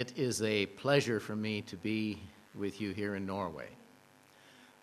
It 0.00 0.16
is 0.16 0.42
a 0.42 0.66
pleasure 0.66 1.18
for 1.18 1.34
me 1.34 1.60
to 1.62 1.76
be 1.76 2.22
with 2.54 2.80
you 2.80 2.92
here 2.92 3.16
in 3.16 3.26
Norway. 3.26 3.66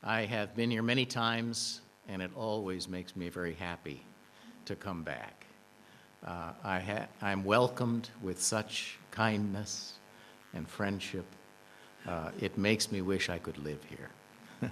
I 0.04 0.26
have 0.26 0.54
been 0.58 0.70
here 0.70 0.82
many 0.84 1.06
times, 1.06 1.80
and 2.10 2.22
it 2.22 2.32
always 2.36 2.90
makes 2.90 3.16
me 3.16 3.30
very 3.30 3.54
happy 3.54 4.04
to 4.66 4.76
come 4.76 5.04
back. 5.04 5.46
Uh, 6.22 6.52
I 6.66 6.80
ha- 6.82 7.08
I'm 7.22 7.46
welcomed 7.46 8.10
with 8.22 8.42
such 8.42 9.00
kindness 9.12 9.94
and 10.54 10.68
friendship. 10.68 11.26
Uh, 12.06 12.32
it 12.42 12.58
makes 12.58 12.92
me 12.92 13.02
wish 13.02 13.30
I 13.30 13.38
could 13.38 13.58
live 13.60 13.80
here. 13.86 14.10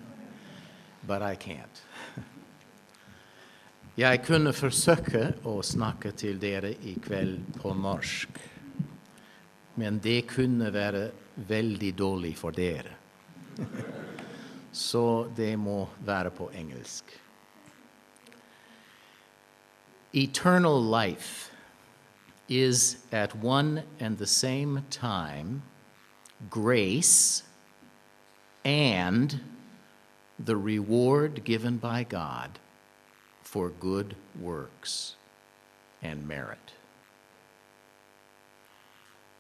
but 1.07 1.21
I 1.21 1.35
can't. 1.35 1.81
Jeg 3.95 4.25
kunne 4.25 4.51
forsøke 4.51 5.37
å 5.45 5.61
snakke 5.63 6.11
til 6.11 6.35
dere 6.41 6.73
i 6.83 6.97
kveld 6.99 7.61
på 7.61 7.71
norsk. 7.77 8.52
Men 9.75 9.99
det 9.99 10.27
kunne 10.29 10.73
være 10.73 11.11
veldig 11.35 11.91
dårlig 11.97 12.35
for 12.37 12.51
dere. 12.51 12.93
Så 14.71 15.29
det 15.37 15.53
må 15.59 15.89
være 16.05 16.31
på 16.31 16.49
engelsk. 16.53 17.03
Eternal 20.13 20.81
life 20.81 21.51
is 22.47 22.97
at 23.11 23.35
one 23.43 23.83
and 23.99 24.17
the 24.17 24.27
same 24.27 24.83
time 24.89 25.63
grace 26.49 27.43
and 28.65 29.39
the 30.39 30.55
reward 30.55 31.43
given 31.43 31.77
by 31.77 32.03
God 32.03 32.59
for 33.41 33.69
good 33.69 34.15
works 34.39 35.15
and 36.01 36.27
merit. 36.27 36.73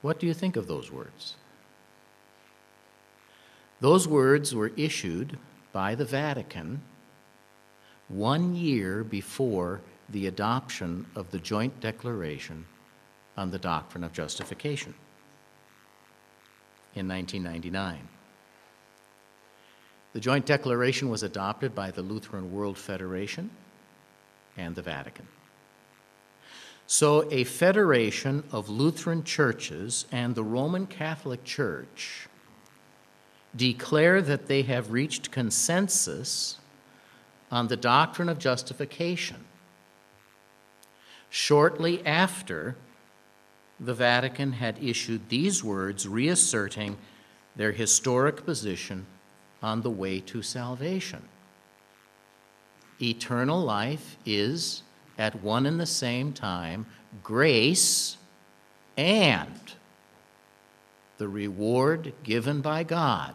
What 0.03 0.19
do 0.19 0.27
you 0.27 0.33
think 0.33 0.57
of 0.57 0.67
those 0.67 0.91
words? 0.91 1.37
Those 3.79 4.05
words 4.05 4.53
were 4.53 4.73
issued 4.75 5.39
by 5.71 5.95
the 5.95 6.03
Vatican 6.03 6.81
one 8.09 8.53
year 8.53 9.05
before 9.05 9.79
the 10.09 10.27
adoption 10.27 11.05
of 11.15 11.31
the 11.31 11.39
Joint 11.39 11.79
Declaration 11.79 12.65
on 13.37 13.51
the 13.51 13.57
Doctrine 13.57 14.03
of 14.03 14.11
Justification 14.11 14.93
in 16.95 17.07
1999. 17.07 18.09
The 20.11 20.19
Joint 20.19 20.45
Declaration 20.45 21.09
was 21.09 21.23
adopted 21.23 21.73
by 21.73 21.91
the 21.91 22.01
Lutheran 22.01 22.51
World 22.51 22.77
Federation 22.77 23.49
and 24.57 24.75
the 24.75 24.81
Vatican. 24.81 25.27
So, 26.95 27.27
a 27.31 27.43
federation 27.43 28.43
of 28.51 28.69
Lutheran 28.69 29.23
churches 29.23 30.05
and 30.11 30.35
the 30.35 30.43
Roman 30.43 30.85
Catholic 30.85 31.43
Church 31.43 32.29
declare 33.55 34.21
that 34.21 34.45
they 34.45 34.61
have 34.61 34.91
reached 34.91 35.31
consensus 35.31 36.59
on 37.49 37.67
the 37.67 37.75
doctrine 37.75 38.29
of 38.29 38.37
justification. 38.37 39.43
Shortly 41.31 42.05
after, 42.05 42.75
the 43.79 43.95
Vatican 43.95 44.51
had 44.51 44.77
issued 44.79 45.29
these 45.29 45.63
words 45.63 46.07
reasserting 46.07 46.97
their 47.55 47.71
historic 47.71 48.45
position 48.45 49.07
on 49.63 49.81
the 49.81 49.89
way 49.89 50.19
to 50.19 50.43
salvation. 50.43 51.23
Eternal 53.01 53.63
life 53.63 54.15
is 54.27 54.83
at 55.17 55.41
one 55.41 55.65
and 55.65 55.79
the 55.79 55.85
same 55.85 56.33
time 56.33 56.85
grace 57.23 58.17
and 58.97 59.73
the 61.17 61.27
reward 61.27 62.13
given 62.23 62.61
by 62.61 62.83
God 62.83 63.33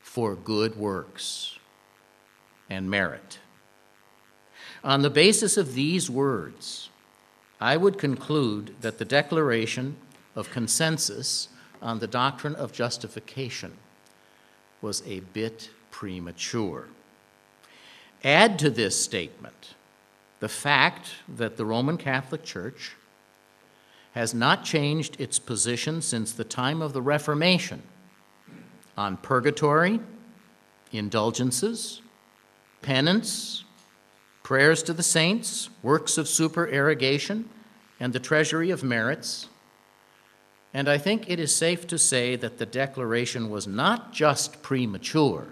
for 0.00 0.34
good 0.34 0.76
works 0.76 1.58
and 2.68 2.90
merit. 2.90 3.38
On 4.82 5.02
the 5.02 5.10
basis 5.10 5.56
of 5.56 5.74
these 5.74 6.08
words, 6.08 6.88
I 7.60 7.76
would 7.76 7.98
conclude 7.98 8.74
that 8.80 8.98
the 8.98 9.04
declaration 9.04 9.96
of 10.34 10.50
consensus 10.50 11.48
on 11.82 11.98
the 11.98 12.06
doctrine 12.06 12.54
of 12.54 12.72
justification 12.72 13.76
was 14.80 15.02
a 15.06 15.20
bit 15.20 15.70
premature. 15.90 16.88
Add 18.24 18.58
to 18.60 18.70
this 18.70 19.02
statement 19.02 19.74
the 20.40 20.48
fact 20.48 21.10
that 21.28 21.56
the 21.56 21.64
Roman 21.64 21.96
Catholic 21.96 22.42
Church 22.42 22.96
has 24.12 24.34
not 24.34 24.64
changed 24.64 25.20
its 25.20 25.38
position 25.38 26.02
since 26.02 26.32
the 26.32 26.44
time 26.44 26.82
of 26.82 26.92
the 26.92 27.02
Reformation 27.02 27.82
on 28.96 29.16
purgatory, 29.18 30.00
indulgences, 30.92 32.02
penance, 32.82 33.64
prayers 34.42 34.82
to 34.82 34.92
the 34.92 35.02
saints, 35.02 35.70
works 35.82 36.18
of 36.18 36.26
supererogation, 36.26 37.48
and 38.00 38.12
the 38.12 38.18
treasury 38.18 38.70
of 38.70 38.82
merits. 38.82 39.48
And 40.72 40.88
I 40.88 40.98
think 40.98 41.28
it 41.28 41.38
is 41.38 41.54
safe 41.54 41.86
to 41.88 41.98
say 41.98 42.34
that 42.36 42.58
the 42.58 42.66
declaration 42.66 43.50
was 43.50 43.66
not 43.66 44.12
just 44.12 44.62
premature, 44.62 45.48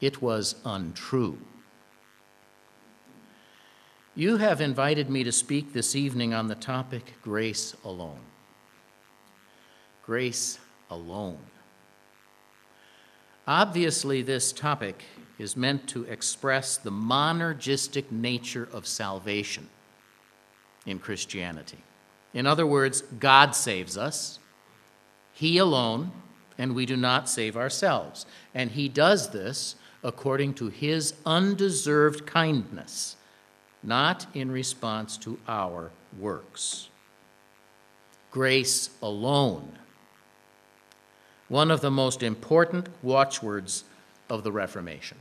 it 0.00 0.20
was 0.20 0.56
untrue. 0.64 1.38
You 4.18 4.38
have 4.38 4.60
invited 4.60 5.08
me 5.08 5.22
to 5.22 5.30
speak 5.30 5.72
this 5.72 5.94
evening 5.94 6.34
on 6.34 6.48
the 6.48 6.56
topic 6.56 7.14
grace 7.22 7.76
alone. 7.84 8.18
Grace 10.04 10.58
alone. 10.90 11.38
Obviously, 13.46 14.22
this 14.22 14.52
topic 14.52 15.04
is 15.38 15.56
meant 15.56 15.88
to 15.90 16.02
express 16.02 16.76
the 16.76 16.90
monergistic 16.90 18.10
nature 18.10 18.68
of 18.72 18.88
salvation 18.88 19.68
in 20.84 20.98
Christianity. 20.98 21.78
In 22.34 22.44
other 22.44 22.66
words, 22.66 23.02
God 23.20 23.54
saves 23.54 23.96
us, 23.96 24.40
He 25.32 25.58
alone, 25.58 26.10
and 26.58 26.74
we 26.74 26.86
do 26.86 26.96
not 26.96 27.28
save 27.28 27.56
ourselves. 27.56 28.26
And 28.52 28.72
He 28.72 28.88
does 28.88 29.30
this 29.30 29.76
according 30.02 30.54
to 30.54 30.70
His 30.70 31.14
undeserved 31.24 32.26
kindness 32.26 33.14
not 33.82 34.26
in 34.34 34.50
response 34.50 35.16
to 35.18 35.38
our 35.46 35.90
works. 36.18 36.88
Grace 38.30 38.90
alone. 39.02 39.72
One 41.48 41.70
of 41.70 41.80
the 41.80 41.90
most 41.90 42.22
important 42.22 42.88
watchwords 43.02 43.84
of 44.28 44.44
the 44.44 44.52
Reformation. 44.52 45.18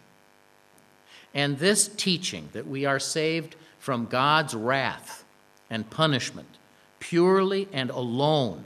And 1.33 1.59
this 1.59 1.87
teaching 1.87 2.49
that 2.53 2.67
we 2.67 2.85
are 2.85 2.99
saved 2.99 3.55
from 3.79 4.07
God's 4.07 4.53
wrath 4.53 5.23
and 5.69 5.89
punishment 5.89 6.57
purely 6.99 7.67
and 7.71 7.89
alone 7.89 8.65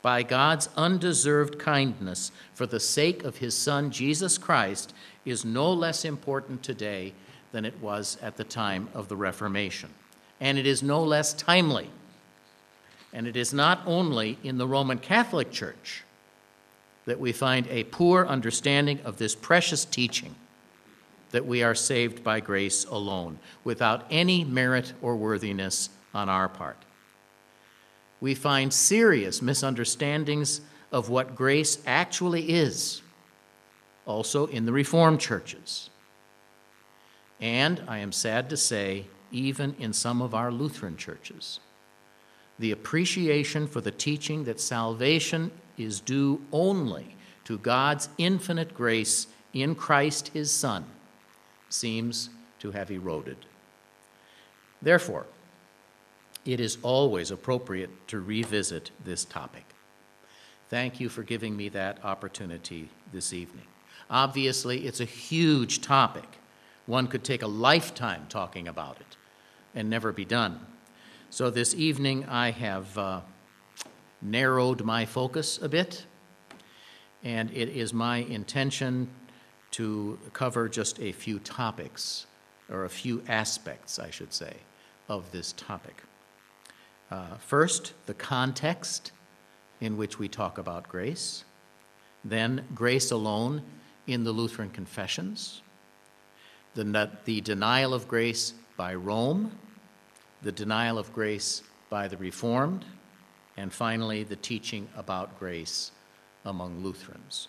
by 0.00 0.22
God's 0.22 0.68
undeserved 0.76 1.58
kindness 1.58 2.32
for 2.54 2.66
the 2.66 2.80
sake 2.80 3.24
of 3.24 3.36
his 3.36 3.54
Son 3.54 3.90
Jesus 3.90 4.38
Christ 4.38 4.94
is 5.24 5.44
no 5.44 5.72
less 5.72 6.04
important 6.04 6.62
today 6.62 7.12
than 7.52 7.64
it 7.64 7.80
was 7.80 8.18
at 8.22 8.36
the 8.36 8.44
time 8.44 8.88
of 8.94 9.08
the 9.08 9.16
Reformation. 9.16 9.90
And 10.40 10.58
it 10.58 10.66
is 10.66 10.82
no 10.82 11.02
less 11.02 11.32
timely. 11.32 11.90
And 13.12 13.26
it 13.26 13.36
is 13.36 13.52
not 13.52 13.80
only 13.86 14.38
in 14.42 14.58
the 14.58 14.66
Roman 14.66 14.98
Catholic 14.98 15.50
Church 15.50 16.04
that 17.06 17.18
we 17.18 17.32
find 17.32 17.66
a 17.68 17.84
poor 17.84 18.26
understanding 18.26 19.00
of 19.02 19.16
this 19.16 19.34
precious 19.34 19.84
teaching 19.84 20.34
that 21.30 21.46
we 21.46 21.62
are 21.62 21.74
saved 21.74 22.22
by 22.22 22.40
grace 22.40 22.84
alone, 22.86 23.38
without 23.64 24.06
any 24.10 24.44
merit 24.44 24.92
or 25.02 25.16
worthiness 25.16 25.90
on 26.14 26.28
our 26.28 26.48
part. 26.48 26.78
We 28.20 28.34
find 28.34 28.72
serious 28.72 29.42
misunderstandings 29.42 30.62
of 30.90 31.10
what 31.10 31.34
grace 31.34 31.78
actually 31.86 32.50
is, 32.50 33.02
also 34.06 34.46
in 34.46 34.64
the 34.64 34.72
Reformed 34.72 35.20
churches 35.20 35.90
and 37.40 37.82
I 37.86 37.98
am 37.98 38.12
sad 38.12 38.50
to 38.50 38.56
say, 38.56 39.06
even 39.30 39.74
in 39.78 39.92
some 39.92 40.22
of 40.22 40.34
our 40.34 40.50
Lutheran 40.50 40.96
churches. 40.96 41.60
The 42.58 42.72
appreciation 42.72 43.66
for 43.66 43.80
the 43.80 43.90
teaching 43.90 44.44
that 44.44 44.60
salvation 44.60 45.50
is 45.76 46.00
due 46.00 46.40
only 46.52 47.16
to 47.44 47.58
God's 47.58 48.08
infinite 48.18 48.74
grace 48.74 49.28
in 49.52 49.74
Christ 49.74 50.28
his 50.28 50.50
Son 50.50 50.84
seems 51.68 52.30
to 52.58 52.72
have 52.72 52.90
eroded. 52.90 53.36
Therefore, 54.82 55.26
it 56.44 56.60
is 56.60 56.78
always 56.82 57.30
appropriate 57.30 57.90
to 58.08 58.20
revisit 58.20 58.90
this 59.04 59.24
topic. 59.24 59.64
Thank 60.68 61.00
you 61.00 61.08
for 61.08 61.22
giving 61.22 61.56
me 61.56 61.68
that 61.70 62.04
opportunity 62.04 62.88
this 63.12 63.32
evening. 63.32 63.66
Obviously, 64.10 64.86
it's 64.86 65.00
a 65.00 65.04
huge 65.04 65.80
topic 65.80 66.24
one 66.88 67.06
could 67.06 67.22
take 67.22 67.42
a 67.42 67.46
lifetime 67.46 68.24
talking 68.30 68.66
about 68.66 68.98
it 68.98 69.16
and 69.74 69.90
never 69.90 70.10
be 70.10 70.24
done. 70.24 70.58
So 71.28 71.50
this 71.50 71.74
evening 71.74 72.24
I 72.26 72.50
have 72.50 72.96
uh, 72.96 73.20
narrowed 74.22 74.82
my 74.82 75.04
focus 75.04 75.58
a 75.60 75.68
bit, 75.68 76.06
and 77.22 77.50
it 77.50 77.68
is 77.68 77.92
my 77.92 78.18
intention 78.18 79.10
to 79.72 80.18
cover 80.32 80.66
just 80.66 80.98
a 80.98 81.12
few 81.12 81.38
topics, 81.40 82.26
or 82.70 82.86
a 82.86 82.88
few 82.88 83.22
aspects, 83.28 83.98
I 83.98 84.08
should 84.08 84.32
say, 84.32 84.54
of 85.10 85.30
this 85.30 85.52
topic. 85.52 86.02
Uh, 87.10 87.36
first, 87.36 87.92
the 88.06 88.14
context 88.14 89.12
in 89.82 89.98
which 89.98 90.18
we 90.18 90.26
talk 90.26 90.56
about 90.56 90.88
grace, 90.88 91.44
then, 92.24 92.64
grace 92.74 93.10
alone 93.10 93.62
in 94.06 94.24
the 94.24 94.32
Lutheran 94.32 94.70
confessions, 94.70 95.60
the, 96.78 97.10
the 97.24 97.40
denial 97.40 97.92
of 97.92 98.06
grace 98.06 98.54
by 98.76 98.94
Rome, 98.94 99.50
the 100.42 100.52
denial 100.52 100.96
of 100.96 101.12
grace 101.12 101.64
by 101.90 102.06
the 102.06 102.16
Reformed, 102.16 102.84
and 103.56 103.72
finally, 103.72 104.22
the 104.22 104.36
teaching 104.36 104.88
about 104.96 105.40
grace 105.40 105.90
among 106.44 106.84
Lutherans. 106.84 107.48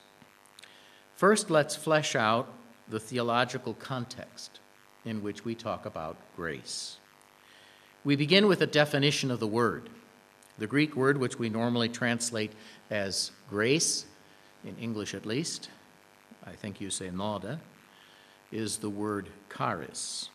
First, 1.15 1.51
let's 1.51 1.75
flesh 1.75 2.15
out 2.15 2.51
the 2.87 2.99
theological 2.99 3.75
context 3.75 4.59
in 5.05 5.21
which 5.21 5.45
we 5.45 5.53
talk 5.53 5.85
about 5.85 6.17
grace. 6.35 6.97
We 8.03 8.15
begin 8.15 8.47
with 8.47 8.61
a 8.61 8.67
definition 8.67 9.29
of 9.29 9.39
the 9.39 9.47
word. 9.47 9.89
The 10.57 10.65
Greek 10.65 10.95
word, 10.95 11.19
which 11.19 11.37
we 11.37 11.49
normally 11.49 11.89
translate 11.89 12.53
as 12.89 13.31
grace, 13.47 14.05
in 14.65 14.75
English 14.77 15.13
at 15.13 15.27
least, 15.27 15.69
I 16.45 16.53
think 16.53 16.81
you 16.81 16.89
say 16.89 17.09
"nåde," 17.09 17.59
is 18.51 18.77
the 18.77 18.89
word 18.89 19.29
charis. 19.55 20.29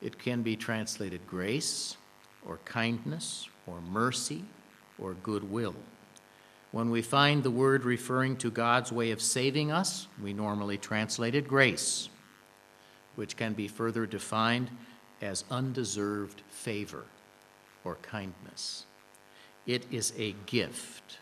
It 0.00 0.18
can 0.18 0.42
be 0.42 0.56
translated 0.56 1.26
grace, 1.26 1.96
or 2.46 2.58
kindness, 2.64 3.48
or 3.66 3.80
mercy, 3.80 4.44
or 4.98 5.14
goodwill. 5.14 5.74
When 6.70 6.90
we 6.90 7.02
find 7.02 7.42
the 7.42 7.50
word 7.50 7.84
referring 7.84 8.36
to 8.38 8.50
God's 8.50 8.92
way 8.92 9.10
of 9.10 9.22
saving 9.22 9.72
us, 9.72 10.06
we 10.22 10.32
normally 10.32 10.76
translate 10.76 11.34
it 11.34 11.48
grace, 11.48 12.08
which 13.16 13.36
can 13.36 13.54
be 13.54 13.68
further 13.68 14.06
defined 14.06 14.70
as 15.20 15.44
undeserved 15.50 16.42
favor 16.48 17.04
or 17.84 17.96
kindness. 18.02 18.84
It 19.66 19.86
is 19.90 20.12
a 20.16 20.34
gift, 20.46 21.18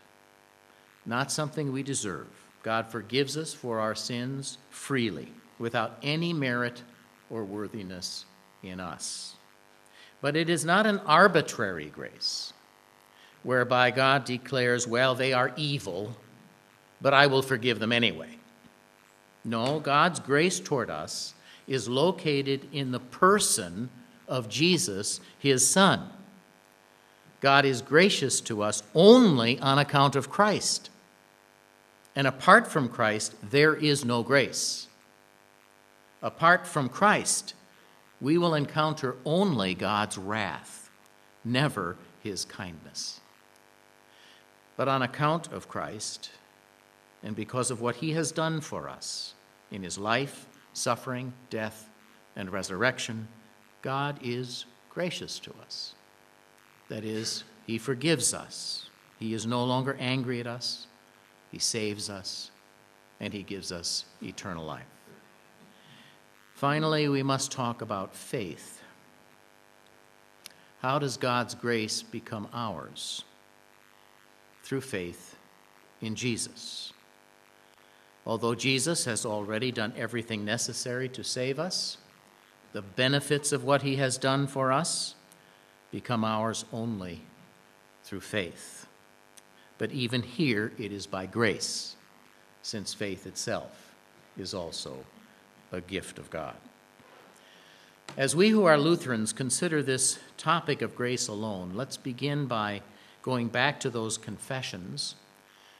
not 1.05 1.31
something 1.31 1.71
we 1.71 1.81
deserve. 1.81 2.27
God 2.61 2.87
forgives 2.91 3.37
us 3.37 3.53
for 3.53 3.79
our 3.79 3.95
sins 3.95 4.57
freely, 4.69 5.31
without 5.59 5.97
any 6.03 6.33
merit 6.33 6.83
or 7.29 7.43
worthiness 7.43 8.25
in 8.63 8.79
us. 8.79 9.35
But 10.21 10.35
it 10.35 10.49
is 10.49 10.65
not 10.65 10.85
an 10.85 10.99
arbitrary 10.99 11.91
grace 11.93 12.53
whereby 13.43 13.91
God 13.91 14.25
declares, 14.25 14.87
well, 14.87 15.15
they 15.15 15.33
are 15.33 15.53
evil, 15.55 16.17
but 17.01 17.13
I 17.13 17.27
will 17.27 17.41
forgive 17.41 17.79
them 17.79 17.91
anyway. 17.91 18.37
No, 19.45 19.79
God's 19.79 20.19
grace 20.19 20.59
toward 20.59 20.89
us 20.89 21.33
is 21.67 21.87
located 21.87 22.67
in 22.73 22.91
the 22.91 22.99
person 22.99 23.89
of 24.27 24.49
Jesus, 24.49 25.21
his 25.39 25.65
Son. 25.65 26.09
God 27.39 27.65
is 27.65 27.81
gracious 27.81 28.41
to 28.41 28.63
us 28.63 28.83
only 28.95 29.59
on 29.59 29.77
account 29.77 30.15
of 30.15 30.29
Christ. 30.29 30.89
And 32.15 32.25
apart 32.25 32.67
from 32.67 32.89
Christ, 32.89 33.35
there 33.49 33.75
is 33.75 34.03
no 34.03 34.23
grace. 34.23 34.86
Apart 36.21 36.65
from 36.65 36.89
Christ, 36.89 37.53
we 38.19 38.37
will 38.37 38.55
encounter 38.55 39.15
only 39.25 39.73
God's 39.75 40.17
wrath, 40.17 40.89
never 41.45 41.95
his 42.23 42.45
kindness. 42.45 43.21
But 44.75 44.87
on 44.87 45.01
account 45.01 45.51
of 45.51 45.67
Christ, 45.67 46.31
and 47.23 47.35
because 47.35 47.71
of 47.71 47.81
what 47.81 47.97
he 47.97 48.11
has 48.11 48.31
done 48.31 48.61
for 48.61 48.89
us 48.89 49.33
in 49.71 49.83
his 49.83 49.97
life, 49.97 50.47
suffering, 50.73 51.33
death, 51.49 51.89
and 52.35 52.51
resurrection, 52.51 53.27
God 53.81 54.19
is 54.23 54.65
gracious 54.89 55.39
to 55.39 55.53
us. 55.61 55.93
That 56.89 57.03
is, 57.03 57.43
he 57.65 57.77
forgives 57.77 58.33
us. 58.33 58.89
He 59.19 59.33
is 59.33 59.45
no 59.45 59.63
longer 59.63 59.97
angry 59.99 60.39
at 60.39 60.47
us. 60.47 60.87
He 61.51 61.59
saves 61.59 62.09
us, 62.09 62.51
and 63.19 63.33
he 63.33 63.43
gives 63.43 63.71
us 63.71 64.05
eternal 64.21 64.65
life. 64.65 64.85
Finally, 66.57 67.07
we 67.07 67.23
must 67.23 67.51
talk 67.51 67.81
about 67.81 68.13
faith. 68.13 68.81
How 70.81 70.99
does 70.99 71.17
God's 71.17 71.55
grace 71.55 72.03
become 72.03 72.49
ours? 72.53 73.23
through 74.67 74.81
faith 74.81 75.37
in 76.01 76.13
Jesus. 76.13 76.91
Although 78.25 78.53
Jesus 78.53 79.05
has 79.05 79.25
already 79.25 79.71
done 79.71 79.93
everything 79.95 80.43
necessary 80.43 81.07
to 81.07 81.23
save 81.23 81.57
us, 81.57 81.97
the 82.73 82.81
benefits 82.81 83.53
of 83.53 83.63
what 83.63 83.83
he 83.83 83.95
has 83.95 84.17
done 84.17 84.45
for 84.45 84.73
us 84.73 85.15
become 85.89 86.25
ours 86.25 86.65
only 86.73 87.21
through 88.03 88.19
faith. 88.19 88.87
But 89.77 89.93
even 89.93 90.21
here, 90.21 90.73
it 90.77 90.91
is 90.91 91.07
by 91.07 91.27
grace, 91.27 91.95
since 92.61 92.93
faith 92.93 93.25
itself 93.25 93.95
is 94.37 94.53
also 94.53 94.97
a 95.77 95.81
gift 95.81 96.19
of 96.19 96.29
God. 96.29 96.55
As 98.17 98.35
we 98.35 98.49
who 98.49 98.65
are 98.65 98.77
Lutherans 98.77 99.31
consider 99.31 99.83
this 99.83 100.19
topic 100.37 100.81
of 100.81 100.95
grace 100.95 101.27
alone, 101.27 101.73
let's 101.75 101.97
begin 101.97 102.47
by 102.47 102.81
going 103.21 103.47
back 103.47 103.79
to 103.81 103.89
those 103.89 104.17
confessions 104.17 105.15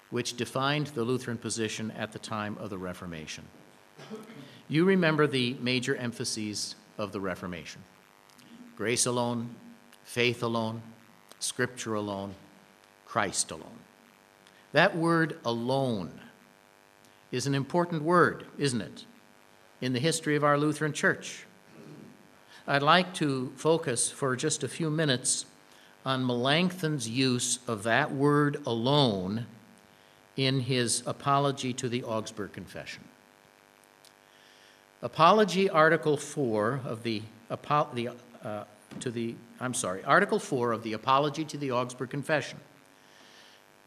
which 0.10 0.38
defined 0.38 0.88
the 0.88 1.04
Lutheran 1.04 1.38
position 1.38 1.92
at 1.92 2.12
the 2.12 2.20
time 2.20 2.58
of 2.60 2.70
the 2.70 2.78
Reformation. 2.78 3.46
You 4.70 4.86
remember 4.86 5.28
the 5.28 5.56
major 5.60 5.96
emphases 5.96 6.76
of 6.98 7.12
the 7.12 7.20
Reformation 7.20 7.82
grace 8.76 9.08
alone, 9.08 9.56
faith 10.04 10.44
alone, 10.44 10.84
scripture 11.40 11.96
alone, 11.96 12.36
Christ 13.08 13.50
alone. 13.50 13.80
That 14.72 14.96
word 14.96 15.40
alone 15.44 16.20
is 17.32 17.48
an 17.48 17.56
important 17.56 18.04
word, 18.04 18.46
isn't 18.60 18.82
it, 18.82 19.06
in 19.82 19.94
the 19.94 20.00
history 20.00 20.36
of 20.36 20.44
our 20.44 20.58
Lutheran 20.58 20.94
Church? 20.94 21.46
I'd 22.68 22.84
like 22.84 23.14
to 23.16 23.54
focus 23.56 24.12
for 24.12 24.36
just 24.36 24.64
a 24.64 24.68
few 24.68 24.90
minutes 24.90 25.46
on 26.06 26.26
Melanchthon's 26.26 27.08
use 27.08 27.60
of 27.68 27.84
that 27.84 28.12
word 28.12 28.62
alone 28.66 29.46
in 30.36 30.62
his 30.62 31.04
apology 31.06 31.74
to 31.74 31.90
the 31.90 32.04
Augsburg 32.04 32.54
Confession. 32.54 33.04
Apology, 35.02 35.70
Article 35.70 36.18
4 36.18 36.82
of 36.86 37.04
the, 37.04 37.22
the 37.50 38.14
uh, 38.44 38.64
to 39.00 39.12
the, 39.12 39.36
I'm 39.60 39.74
sorry, 39.74 40.04
Article 40.04 40.40
4 40.40 40.72
of 40.72 40.84
the 40.84 40.94
Apology 40.94 41.46
to 41.46 41.58
the 41.58 41.72
Augsburg 41.72 42.10
Confession 42.10 42.60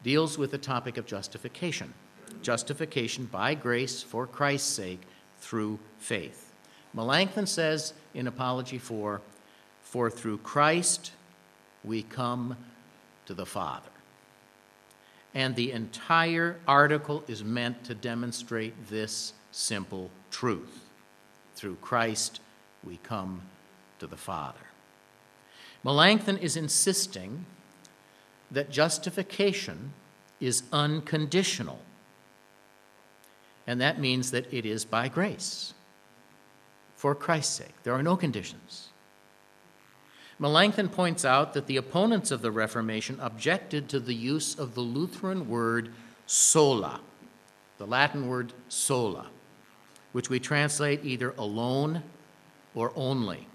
deals 0.03 0.37
with 0.37 0.51
the 0.51 0.57
topic 0.57 0.97
of 0.97 1.05
justification. 1.05 1.93
Justification 2.41 3.25
by 3.25 3.53
grace 3.55 4.01
for 4.01 4.25
Christ's 4.25 4.71
sake 4.71 5.01
through 5.41 5.79
faith. 5.99 6.53
Melanchthon 6.93 7.47
says 7.47 7.93
in 8.13 8.27
Apology 8.27 8.77
4 8.77 9.21
For 9.81 10.09
through 10.09 10.37
Christ 10.39 11.11
we 11.83 12.03
come 12.03 12.55
to 13.25 13.33
the 13.33 13.45
Father. 13.45 13.89
And 15.33 15.55
the 15.55 15.71
entire 15.71 16.57
article 16.67 17.23
is 17.27 17.43
meant 17.43 17.83
to 17.85 17.95
demonstrate 17.95 18.89
this 18.89 19.33
simple 19.51 20.11
truth. 20.29 20.85
Through 21.55 21.77
Christ, 21.77 22.41
we 22.83 22.97
come 22.97 23.43
to 23.99 24.07
the 24.07 24.17
Father. 24.17 24.59
Melanchthon 25.83 26.37
is 26.37 26.57
insisting 26.57 27.45
that 28.49 28.69
justification 28.69 29.93
is 30.39 30.63
unconditional. 30.73 31.79
And 33.67 33.79
that 33.81 33.99
means 33.99 34.31
that 34.31 34.51
it 34.53 34.65
is 34.65 34.85
by 34.85 35.07
grace, 35.07 35.73
for 36.95 37.13
Christ's 37.15 37.55
sake. 37.55 37.83
There 37.83 37.93
are 37.93 38.03
no 38.03 38.17
conditions. 38.17 38.89
Melanchthon 40.39 40.89
points 40.89 41.23
out 41.23 41.53
that 41.53 41.67
the 41.67 41.77
opponents 41.77 42.31
of 42.31 42.41
the 42.41 42.51
Reformation 42.51 43.19
objected 43.21 43.87
to 43.89 43.99
the 43.99 44.15
use 44.15 44.57
of 44.57 44.73
the 44.73 44.81
Lutheran 44.81 45.47
word 45.47 45.93
sola, 46.25 46.99
the 47.77 47.85
Latin 47.85 48.27
word 48.27 48.51
sola, 48.67 49.27
which 50.13 50.31
we 50.31 50.39
translate 50.39 51.05
either 51.05 51.35
alone 51.37 52.01
or 52.73 52.91
only. 52.95 53.47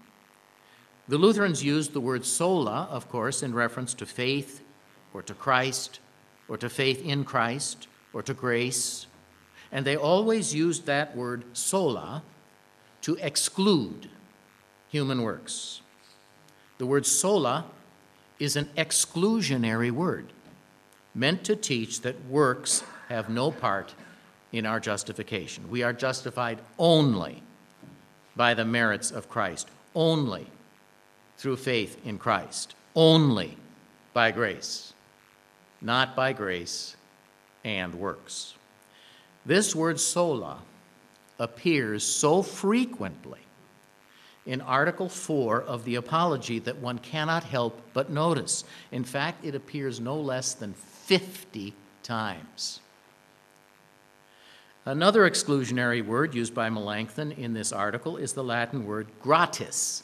The 1.09 1.17
Lutherans 1.17 1.63
used 1.63 1.91
the 1.91 2.01
word 2.01 2.25
sola, 2.25 2.87
of 2.89 3.09
course, 3.09 3.43
in 3.43 3.53
reference 3.53 3.93
to 3.95 4.05
faith 4.05 4.61
or 5.13 5.21
to 5.23 5.33
Christ 5.33 5.99
or 6.47 6.57
to 6.57 6.69
faith 6.69 7.03
in 7.03 7.23
Christ 7.23 7.87
or 8.13 8.21
to 8.23 8.33
grace, 8.33 9.07
and 9.71 9.85
they 9.85 9.95
always 9.95 10.53
used 10.53 10.85
that 10.85 11.15
word 11.15 11.43
sola 11.53 12.23
to 13.01 13.15
exclude 13.21 14.09
human 14.89 15.21
works. 15.21 15.81
The 16.77 16.85
word 16.85 17.05
sola 17.05 17.65
is 18.39 18.55
an 18.55 18.69
exclusionary 18.77 19.91
word. 19.91 20.31
meant 21.17 21.43
to 21.43 21.55
teach 21.55 22.01
that 22.01 22.25
works 22.25 22.83
have 23.09 23.27
no 23.27 23.49
part 23.51 23.95
in 24.51 24.65
our 24.65 24.79
justification. 24.79 25.69
We 25.69 25.81
are 25.81 25.91
justified 25.91 26.59
only 26.77 27.41
by 28.35 28.53
the 28.53 28.65
merits 28.65 29.09
of 29.09 29.27
Christ, 29.27 29.67
only 29.95 30.47
through 31.37 31.57
faith 31.57 31.97
in 32.05 32.19
Christ, 32.19 32.75
only 32.95 33.57
by 34.13 34.31
grace, 34.31 34.93
not 35.81 36.15
by 36.15 36.33
grace 36.33 36.95
and 37.63 37.95
works. 37.95 38.53
This 39.47 39.73
word 39.73 39.97
sola 39.97 40.59
appears 41.39 42.03
so 42.03 42.41
frequently 42.41 43.39
in 44.45 44.59
Article 44.59 45.07
4 45.07 45.61
of 45.61 45.85
the 45.85 45.95
Apology 45.95 46.59
that 46.59 46.77
one 46.79 46.99
cannot 46.99 47.45
help 47.45 47.79
but 47.93 48.09
notice. 48.09 48.65
In 48.91 49.05
fact, 49.05 49.45
it 49.45 49.55
appears 49.55 50.01
no 50.01 50.19
less 50.19 50.53
than 50.53 50.73
50 50.73 51.73
times. 52.03 52.81
Another 54.83 55.29
exclusionary 55.29 56.05
word 56.05 56.35
used 56.35 56.53
by 56.53 56.69
Melanchthon 56.69 57.31
in 57.31 57.53
this 57.53 57.71
article 57.71 58.17
is 58.17 58.33
the 58.33 58.43
Latin 58.43 58.85
word 58.85 59.07
gratis, 59.21 60.03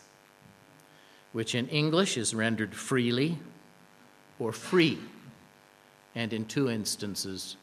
which 1.34 1.54
in 1.54 1.68
English 1.68 2.16
is 2.18 2.34
rendered 2.34 2.74
freely 2.74 3.40
or 4.40 4.54
free, 4.54 5.00
and 6.16 6.32
in 6.32 6.46
two 6.46 6.70
instances, 6.70 7.58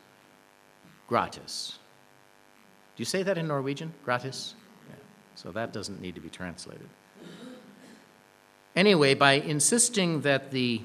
gratis. 1.10 1.76
Do 2.94 3.00
you 3.00 3.04
say 3.04 3.24
that 3.24 3.36
in 3.36 3.48
Norwegian? 3.48 3.92
Gratis? 4.04 4.54
Yeah. 4.88 4.94
So 5.34 5.50
that 5.50 5.72
doesn't 5.72 6.00
need 6.00 6.14
to 6.14 6.20
be 6.20 6.30
translated. 6.30 6.88
Anyway, 8.76 9.14
by 9.14 9.32
insisting 9.32 10.20
that 10.20 10.52
the 10.52 10.80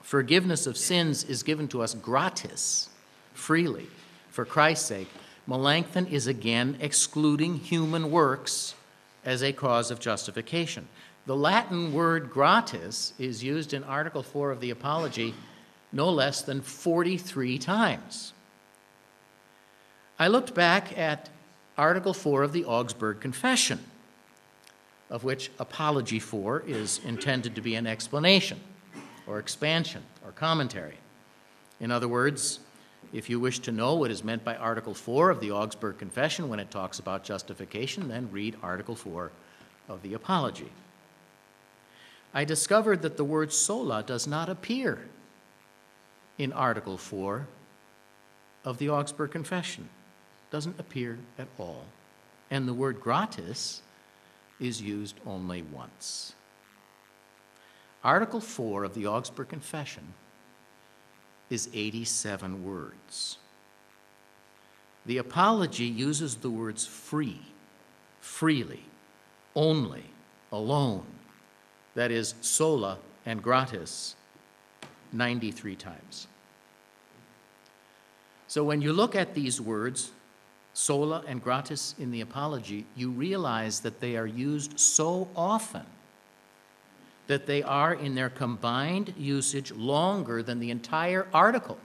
forgiveness 0.00 0.68
of 0.68 0.76
sins 0.76 1.24
is 1.24 1.42
given 1.42 1.66
to 1.66 1.82
us 1.82 1.92
gratis, 1.92 2.88
freely, 3.32 3.88
for 4.28 4.44
Christ's 4.44 4.86
sake, 4.86 5.08
Melanchthon 5.48 6.06
is 6.06 6.28
again 6.28 6.76
excluding 6.78 7.56
human 7.56 8.12
works 8.12 8.76
as 9.24 9.42
a 9.42 9.52
cause 9.52 9.90
of 9.90 9.98
justification. 9.98 10.86
The 11.26 11.34
Latin 11.34 11.92
word 11.92 12.30
gratis 12.30 13.12
is 13.18 13.42
used 13.42 13.74
in 13.74 13.82
Article 13.82 14.22
4 14.22 14.52
of 14.52 14.60
the 14.60 14.70
Apology 14.70 15.34
no 15.90 16.10
less 16.10 16.42
than 16.42 16.60
43 16.60 17.58
times. 17.58 18.33
I 20.16 20.28
looked 20.28 20.54
back 20.54 20.96
at 20.96 21.28
Article 21.76 22.14
4 22.14 22.44
of 22.44 22.52
the 22.52 22.64
Augsburg 22.66 23.20
Confession, 23.20 23.80
of 25.10 25.24
which 25.24 25.50
Apology 25.58 26.20
4 26.20 26.62
is 26.68 27.00
intended 27.04 27.56
to 27.56 27.60
be 27.60 27.74
an 27.74 27.88
explanation 27.88 28.60
or 29.26 29.40
expansion 29.40 30.04
or 30.24 30.30
commentary. 30.30 30.98
In 31.80 31.90
other 31.90 32.06
words, 32.06 32.60
if 33.12 33.28
you 33.28 33.40
wish 33.40 33.58
to 33.60 33.72
know 33.72 33.94
what 33.94 34.12
is 34.12 34.22
meant 34.22 34.44
by 34.44 34.54
Article 34.54 34.94
4 34.94 35.30
of 35.30 35.40
the 35.40 35.50
Augsburg 35.50 35.98
Confession 35.98 36.48
when 36.48 36.60
it 36.60 36.70
talks 36.70 37.00
about 37.00 37.24
justification, 37.24 38.08
then 38.08 38.28
read 38.30 38.56
Article 38.62 38.94
4 38.94 39.32
of 39.88 40.00
the 40.02 40.14
Apology. 40.14 40.70
I 42.32 42.44
discovered 42.44 43.02
that 43.02 43.16
the 43.16 43.24
word 43.24 43.52
sola 43.52 44.04
does 44.04 44.28
not 44.28 44.48
appear 44.48 45.08
in 46.38 46.52
Article 46.52 46.96
4 46.96 47.48
of 48.64 48.78
the 48.78 48.88
Augsburg 48.88 49.32
Confession. 49.32 49.88
Doesn't 50.54 50.78
appear 50.78 51.18
at 51.36 51.48
all. 51.58 51.84
And 52.48 52.68
the 52.68 52.72
word 52.72 53.00
gratis 53.00 53.82
is 54.60 54.80
used 54.80 55.16
only 55.26 55.62
once. 55.62 56.36
Article 58.04 58.38
4 58.38 58.84
of 58.84 58.94
the 58.94 59.04
Augsburg 59.04 59.48
Confession 59.48 60.14
is 61.50 61.68
87 61.74 62.64
words. 62.64 63.38
The 65.04 65.18
apology 65.18 65.86
uses 65.86 66.36
the 66.36 66.50
words 66.50 66.86
free, 66.86 67.40
freely, 68.20 68.84
only, 69.56 70.04
alone, 70.52 71.06
that 71.96 72.12
is, 72.12 72.34
sola 72.42 72.98
and 73.26 73.42
gratis, 73.42 74.14
93 75.12 75.74
times. 75.74 76.28
So 78.46 78.62
when 78.62 78.80
you 78.80 78.92
look 78.92 79.16
at 79.16 79.34
these 79.34 79.60
words, 79.60 80.12
sola 80.74 81.22
and 81.26 81.42
gratis 81.42 81.94
in 81.98 82.10
the 82.10 82.20
apology, 82.20 82.84
you 82.96 83.10
realize 83.10 83.80
that 83.80 84.00
they 84.00 84.16
are 84.16 84.26
used 84.26 84.78
so 84.78 85.28
often 85.34 85.86
that 87.26 87.46
they 87.46 87.62
are 87.62 87.94
in 87.94 88.14
their 88.14 88.28
combined 88.28 89.14
usage 89.16 89.72
longer 89.72 90.42
than 90.42 90.58
the 90.58 90.70
entire 90.70 91.26
article 91.32 91.78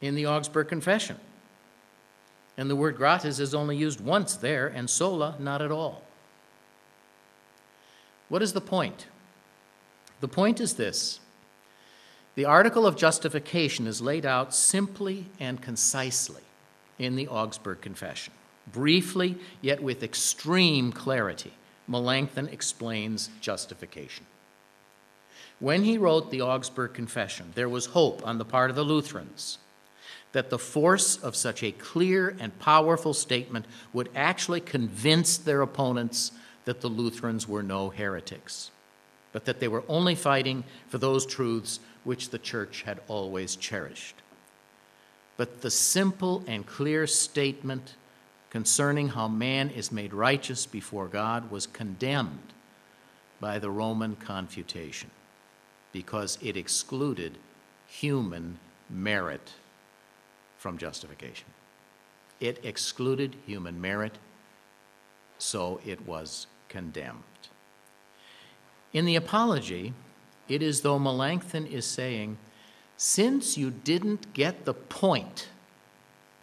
in 0.00 0.14
the 0.14 0.26
Augsburg 0.26 0.68
Confession. 0.68 1.16
And 2.56 2.68
the 2.68 2.74
word 2.74 2.96
gratis 2.96 3.38
is 3.38 3.54
only 3.54 3.76
used 3.76 4.00
once 4.00 4.34
there, 4.34 4.66
and 4.66 4.90
sola 4.90 5.36
not 5.38 5.62
at 5.62 5.70
all. 5.70 6.02
What 8.28 8.42
is 8.42 8.52
the 8.52 8.60
point? 8.60 9.06
The 10.20 10.28
point 10.28 10.60
is 10.60 10.74
this 10.74 11.20
the 12.34 12.44
article 12.44 12.86
of 12.86 12.96
justification 12.96 13.86
is 13.86 14.00
laid 14.00 14.26
out 14.26 14.54
simply 14.54 15.26
and 15.38 15.62
concisely 15.62 16.42
in 16.98 17.16
the 17.16 17.28
Augsburg 17.28 17.80
Confession, 17.80 18.32
briefly, 18.72 19.36
yet 19.60 19.82
with 19.82 20.02
extreme 20.02 20.92
clarity. 20.92 21.52
Melanchthon 21.86 22.48
explains 22.48 23.30
justification. 23.40 24.26
When 25.60 25.82
he 25.82 25.98
wrote 25.98 26.30
the 26.30 26.42
Augsburg 26.42 26.94
Confession, 26.94 27.52
there 27.54 27.68
was 27.68 27.86
hope 27.86 28.26
on 28.26 28.38
the 28.38 28.44
part 28.44 28.70
of 28.70 28.76
the 28.76 28.84
Lutherans 28.84 29.58
that 30.32 30.50
the 30.50 30.58
force 30.58 31.16
of 31.16 31.34
such 31.34 31.62
a 31.62 31.72
clear 31.72 32.36
and 32.38 32.58
powerful 32.58 33.14
statement 33.14 33.64
would 33.92 34.10
actually 34.14 34.60
convince 34.60 35.38
their 35.38 35.62
opponents 35.62 36.32
that 36.64 36.80
the 36.80 36.88
Lutherans 36.88 37.48
were 37.48 37.62
no 37.62 37.88
heretics, 37.88 38.70
but 39.32 39.46
that 39.46 39.58
they 39.58 39.68
were 39.68 39.84
only 39.88 40.14
fighting 40.14 40.64
for 40.88 40.98
those 40.98 41.24
truths 41.24 41.80
which 42.04 42.30
the 42.30 42.38
church 42.38 42.82
had 42.82 43.00
always 43.08 43.56
cherished. 43.56 44.16
But 45.38 45.62
the 45.62 45.70
simple 45.70 46.44
and 46.46 46.66
clear 46.66 47.06
statement 47.06 47.94
concerning 48.50 49.08
how 49.08 49.28
man 49.28 49.70
is 49.70 49.92
made 49.92 50.12
righteous 50.12 50.66
before 50.66 51.06
God 51.06 51.50
was 51.50 51.66
condemned 51.66 52.52
by 53.40 53.58
the 53.58 53.70
Roman 53.70 54.16
confutation 54.16 55.10
because 55.92 56.38
it 56.42 56.56
excluded 56.56 57.38
human 57.86 58.58
merit 58.90 59.52
from 60.58 60.76
justification. 60.76 61.46
It 62.40 62.58
excluded 62.64 63.36
human 63.46 63.80
merit, 63.80 64.18
so 65.38 65.80
it 65.86 66.04
was 66.06 66.48
condemned. 66.68 67.22
In 68.92 69.04
the 69.04 69.16
Apology, 69.16 69.92
it 70.48 70.62
is 70.62 70.80
though 70.80 70.98
Melanchthon 70.98 71.66
is 71.66 71.84
saying, 71.84 72.38
since 72.98 73.56
you 73.56 73.70
didn't 73.70 74.34
get 74.34 74.64
the 74.64 74.74
point 74.74 75.48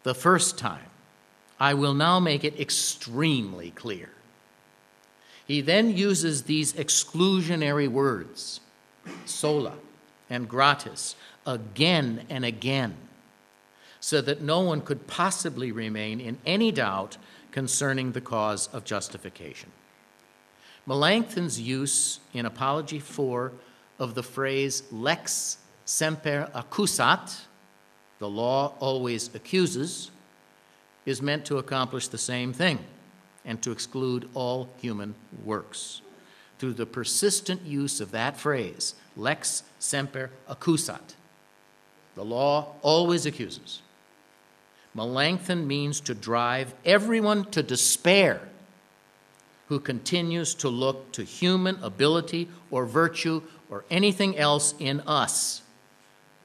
the 0.02 0.14
first 0.14 0.58
time, 0.58 0.90
I 1.60 1.74
will 1.74 1.94
now 1.94 2.18
make 2.18 2.44
it 2.44 2.58
extremely 2.58 3.70
clear. 3.70 4.08
He 5.46 5.60
then 5.60 5.96
uses 5.96 6.42
these 6.42 6.72
exclusionary 6.72 7.88
words, 7.88 8.60
sola 9.26 9.74
and 10.28 10.48
gratis, 10.48 11.14
again 11.46 12.24
and 12.30 12.44
again, 12.44 12.96
so 14.00 14.20
that 14.22 14.40
no 14.40 14.60
one 14.60 14.80
could 14.80 15.06
possibly 15.06 15.70
remain 15.70 16.20
in 16.20 16.38
any 16.46 16.72
doubt 16.72 17.18
concerning 17.52 18.12
the 18.12 18.20
cause 18.20 18.66
of 18.68 18.84
justification. 18.84 19.70
Melanchthon's 20.86 21.60
use 21.60 22.20
in 22.32 22.46
Apology 22.46 22.98
4 22.98 23.52
of 23.98 24.14
the 24.14 24.22
phrase 24.22 24.82
lex 24.90 25.58
semper 25.86 26.50
accusat, 26.52 27.42
the 28.18 28.28
law 28.28 28.74
always 28.80 29.34
accuses, 29.34 30.10
is 31.06 31.22
meant 31.22 31.46
to 31.46 31.58
accomplish 31.58 32.08
the 32.08 32.18
same 32.18 32.52
thing 32.52 32.80
and 33.44 33.62
to 33.62 33.70
exclude 33.70 34.28
all 34.34 34.68
human 34.78 35.14
works. 35.44 36.02
Through 36.58 36.74
the 36.74 36.86
persistent 36.86 37.62
use 37.62 38.00
of 38.00 38.10
that 38.10 38.36
phrase, 38.36 38.94
lex 39.16 39.62
semper 39.78 40.30
accusat, 40.50 41.14
the 42.16 42.24
law 42.24 42.74
always 42.82 43.24
accuses. 43.24 43.82
Melanchthon 44.94 45.66
means 45.66 46.00
to 46.00 46.14
drive 46.14 46.74
everyone 46.84 47.44
to 47.50 47.62
despair 47.62 48.40
who 49.68 49.78
continues 49.78 50.54
to 50.54 50.68
look 50.68 51.12
to 51.12 51.22
human 51.22 51.76
ability 51.82 52.48
or 52.70 52.86
virtue 52.86 53.42
or 53.68 53.84
anything 53.90 54.36
else 54.38 54.74
in 54.78 55.00
us 55.00 55.62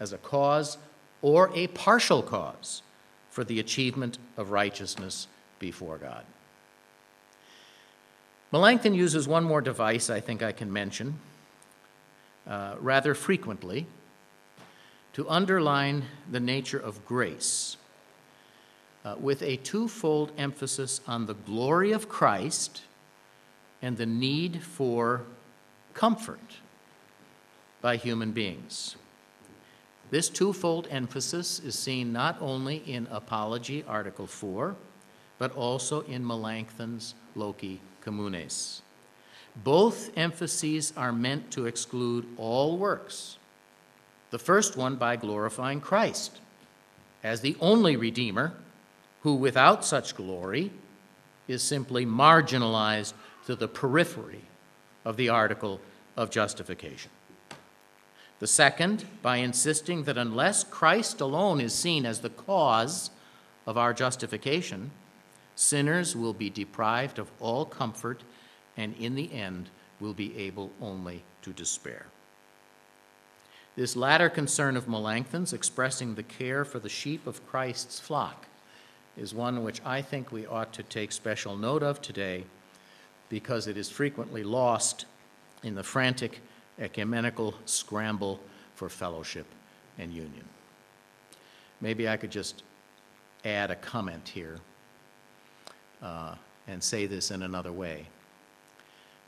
as 0.02 0.12
a 0.12 0.18
cause 0.18 0.78
or 1.22 1.50
a 1.56 1.68
partial 1.68 2.22
cause 2.22 2.82
for 3.30 3.46
the 3.46 3.60
achievement 3.60 4.18
of 4.36 4.52
righteousness 4.52 5.28
before 5.60 5.98
God. 5.98 6.26
Melanchthon 8.52 8.94
uses 8.94 9.28
one 9.28 9.46
more 9.46 9.62
device 9.62 10.10
I 10.10 10.20
think 10.20 10.44
I 10.44 10.52
can 10.52 10.74
mention 10.74 11.20
uh, 12.46 12.76
rather 12.82 13.14
frequently. 13.14 13.86
to 15.14 15.30
underline 15.30 16.06
the 16.30 16.40
nature 16.40 16.80
of 16.80 17.06
grace 17.06 17.76
uh, 19.04 19.16
with 19.20 19.42
a 19.42 19.58
twofold 19.58 20.32
emphasis 20.38 21.02
on 21.06 21.26
the 21.26 21.34
glory 21.34 21.92
of 21.92 22.08
Christ 22.08 22.84
and 23.82 23.98
the 23.98 24.06
need 24.06 24.62
for 24.62 25.24
comfort 25.94 26.60
by 27.82 27.98
human 27.98 28.32
beings. 28.32 28.96
This 30.12 30.28
twofold 30.28 30.90
emphasis 30.92 31.60
is 31.60 31.74
seen 31.74 32.12
not 32.12 32.38
only 32.42 32.84
in 32.86 33.08
Apology, 33.10 33.86
Article 33.88 34.28
4, 34.28 34.76
but 35.40 35.56
also 35.56 36.02
in 36.02 36.28
Melanchthon's 36.28 37.16
Loci 37.34 37.80
Communes. 38.02 38.82
Both 39.64 40.12
emphases 40.18 40.92
are 40.98 41.14
meant 41.14 41.50
to 41.52 41.66
exclude 41.66 42.28
all 42.36 42.78
works. 42.78 43.38
The 44.32 44.40
first 44.40 44.76
one 44.76 44.98
by 44.98 45.16
glorifying 45.16 45.80
Christ 45.80 46.42
as 47.24 47.40
the 47.40 47.56
only 47.62 47.96
Redeemer 47.96 48.54
who, 49.22 49.36
without 49.36 49.86
such 49.86 50.16
glory, 50.16 50.72
is 51.48 51.64
simply 51.64 52.06
marginalized 52.06 53.14
to 53.46 53.56
the 53.56 53.68
periphery 53.68 54.42
of 55.06 55.16
the 55.16 55.30
article 55.30 55.80
of 56.18 56.32
justification. 56.32 57.12
The 58.42 58.48
second, 58.48 59.06
by 59.22 59.38
insisting 59.38 60.06
that 60.06 60.18
unless 60.18 60.64
Christ 60.64 61.22
alone 61.22 61.62
is 61.62 61.76
seen 61.76 62.08
as 62.08 62.22
the 62.22 62.32
cause 62.32 63.12
of 63.68 63.78
our 63.78 63.94
justification, 63.94 64.90
sinners 65.54 66.16
will 66.16 66.34
be 66.34 66.50
deprived 66.50 67.20
of 67.20 67.30
all 67.40 67.66
comfort 67.66 68.24
and 68.76 68.96
in 68.96 69.14
the 69.14 69.32
end 69.32 69.70
will 70.00 70.16
be 70.16 70.36
able 70.40 70.72
only 70.82 71.24
to 71.44 71.54
despair. 71.54 72.08
This 73.76 73.96
latter 73.96 74.28
concern 74.28 74.76
of 74.76 74.88
Melanchthon's, 74.88 75.54
expressing 75.54 76.16
the 76.16 76.24
care 76.24 76.66
for 76.66 76.80
the 76.80 76.90
sheep 76.90 77.28
of 77.28 77.46
Christ's 77.46 78.00
flock, 78.00 78.48
is 79.16 79.36
one 79.36 79.64
which 79.64 79.86
I 79.86 80.02
think 80.02 80.32
we 80.32 80.48
ought 80.48 80.74
to 80.74 80.82
take 80.82 81.12
special 81.12 81.56
note 81.56 81.84
of 81.84 82.02
today 82.02 82.46
because 83.30 83.68
it 83.68 83.78
is 83.78 83.92
frequently 83.92 84.44
lost 84.44 85.06
in 85.62 85.76
the 85.76 85.84
frantic 85.84 86.42
ecumenical 86.80 87.54
scramble 87.66 88.40
for 88.76 88.90
fellowship 88.90 89.46
and 89.98 90.12
union. 90.14 90.46
Maybe 91.80 92.08
I 92.08 92.18
could 92.18 92.32
just 92.32 92.64
add 93.44 93.72
a 93.72 93.76
comment 93.76 94.28
here 94.28 94.58
uh, 96.02 96.36
and 96.68 96.84
say 96.84 97.06
this 97.06 97.32
in 97.32 97.44
another 97.44 97.72
way. 97.72 98.08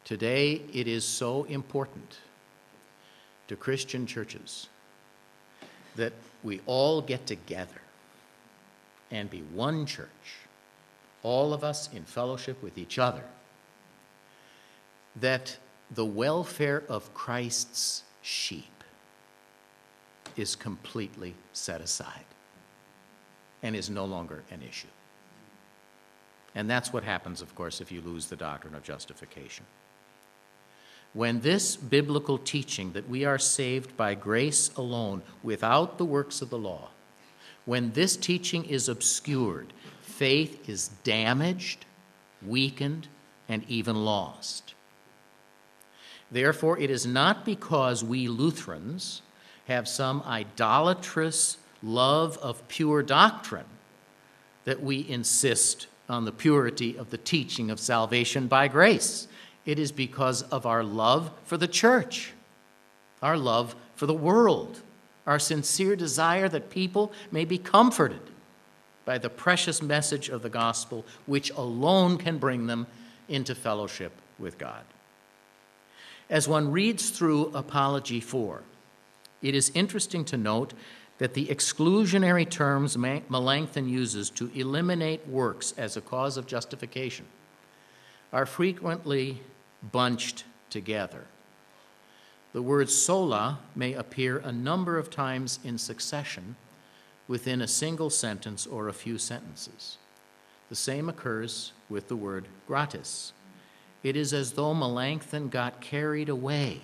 Today, 0.03 0.61
it 0.73 0.87
is 0.87 1.05
so 1.05 1.43
important 1.45 2.17
to 3.47 3.55
Christian 3.55 4.05
churches 4.05 4.67
that 5.95 6.13
we 6.43 6.61
all 6.65 7.01
get 7.01 7.25
together 7.25 7.81
and 9.11 9.29
be 9.29 9.41
one 9.53 9.85
church, 9.85 10.09
all 11.21 11.53
of 11.53 11.63
us 11.63 11.89
in 11.93 12.03
fellowship 12.03 12.61
with 12.61 12.77
each 12.77 12.99
other, 12.99 13.23
that 15.15 15.57
the 15.93 16.05
welfare 16.05 16.83
of 16.89 17.13
Christ's 17.13 18.03
sheep 18.21 18.83
is 20.35 20.55
completely 20.55 21.35
set 21.51 21.81
aside 21.81 22.25
and 23.61 23.75
is 23.75 23.89
no 23.89 24.05
longer 24.05 24.43
an 24.49 24.61
issue. 24.67 24.87
And 26.55 26.69
that's 26.69 26.93
what 26.93 27.03
happens, 27.03 27.41
of 27.41 27.53
course, 27.55 27.81
if 27.81 27.91
you 27.91 28.01
lose 28.01 28.27
the 28.27 28.35
doctrine 28.35 28.75
of 28.75 28.83
justification. 28.83 29.65
When 31.13 31.41
this 31.41 31.75
biblical 31.75 32.37
teaching 32.37 32.93
that 32.93 33.07
we 33.07 33.25
are 33.25 33.37
saved 33.37 33.95
by 33.95 34.15
grace 34.15 34.71
alone, 34.75 35.21
without 35.43 35.97
the 35.97 36.05
works 36.05 36.41
of 36.41 36.49
the 36.49 36.57
law, 36.57 36.89
when 37.65 37.91
this 37.91 38.17
teaching 38.17 38.65
is 38.65 38.89
obscured, 38.89 39.73
faith 40.01 40.67
is 40.67 40.89
damaged, 41.03 41.85
weakened, 42.41 43.07
and 43.47 43.63
even 43.67 44.03
lost. 44.03 44.73
Therefore, 46.33 46.79
it 46.79 46.89
is 46.89 47.05
not 47.05 47.45
because 47.45 48.03
we 48.03 48.27
Lutherans 48.27 49.21
have 49.67 49.87
some 49.87 50.23
idolatrous 50.25 51.57
love 51.83 52.39
of 52.39 52.67
pure 52.67 53.03
doctrine 53.03 53.67
that 54.65 54.81
we 54.81 55.07
insist 55.07 55.85
on 56.09 56.25
the 56.25 56.31
purity 56.31 56.97
of 56.97 57.11
the 57.11 57.19
teaching 57.19 57.69
of 57.69 57.79
salvation 57.79 58.47
by 58.47 58.67
grace. 58.67 59.27
It 59.67 59.77
is 59.77 59.91
because 59.91 60.41
of 60.43 60.65
our 60.65 60.83
love 60.83 61.31
for 61.45 61.55
the 61.55 61.67
church, 61.67 62.33
our 63.21 63.37
love 63.37 63.75
for 63.95 64.07
the 64.07 64.13
world, 64.13 64.81
our 65.27 65.37
sincere 65.37 65.95
desire 65.95 66.49
that 66.49 66.71
people 66.71 67.13
may 67.31 67.45
be 67.45 67.59
comforted 67.59 68.31
by 69.05 69.19
the 69.19 69.29
precious 69.29 69.83
message 69.83 70.29
of 70.29 70.41
the 70.41 70.49
gospel, 70.49 71.05
which 71.27 71.51
alone 71.51 72.17
can 72.17 72.39
bring 72.39 72.65
them 72.65 72.87
into 73.29 73.53
fellowship 73.53 74.13
with 74.39 74.57
God. 74.57 74.83
As 76.29 76.47
one 76.47 76.71
reads 76.71 77.09
through 77.09 77.47
Apology 77.53 78.19
4, 78.19 78.63
it 79.41 79.55
is 79.55 79.71
interesting 79.73 80.23
to 80.25 80.37
note 80.37 80.73
that 81.17 81.33
the 81.33 81.47
exclusionary 81.47 82.49
terms 82.49 82.97
Melanchthon 82.97 83.87
uses 83.87 84.29
to 84.31 84.49
eliminate 84.55 85.27
works 85.27 85.73
as 85.77 85.95
a 85.95 86.01
cause 86.01 86.37
of 86.37 86.47
justification 86.47 87.25
are 88.31 88.45
frequently 88.45 89.41
bunched 89.91 90.43
together. 90.69 91.25
The 92.53 92.61
word 92.61 92.89
sola 92.89 93.59
may 93.75 93.93
appear 93.93 94.37
a 94.39 94.51
number 94.51 94.97
of 94.97 95.09
times 95.09 95.59
in 95.63 95.77
succession 95.77 96.55
within 97.27 97.61
a 97.61 97.67
single 97.67 98.09
sentence 98.09 98.65
or 98.65 98.87
a 98.87 98.93
few 98.93 99.17
sentences. 99.17 99.97
The 100.69 100.75
same 100.75 101.09
occurs 101.09 101.73
with 101.89 102.07
the 102.07 102.15
word 102.15 102.47
gratis. 102.67 103.33
It 104.03 104.17
is 104.17 104.33
as 104.33 104.51
though 104.51 104.73
Melanchthon 104.73 105.49
got 105.49 105.79
carried 105.79 106.27
away, 106.27 106.81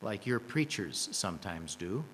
like 0.00 0.26
your 0.26 0.40
preachers 0.40 1.10
sometimes 1.12 1.74
do, 1.74 2.04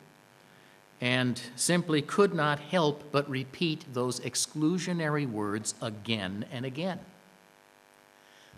and 1.01 1.41
simply 1.55 2.03
could 2.03 2.35
not 2.35 2.59
help 2.59 3.13
but 3.13 3.29
repeat 3.31 3.85
those 3.93 4.21
exclusionary 4.21 5.29
words 5.29 5.75
again 5.81 6.45
and 6.53 6.67
again. 6.67 6.99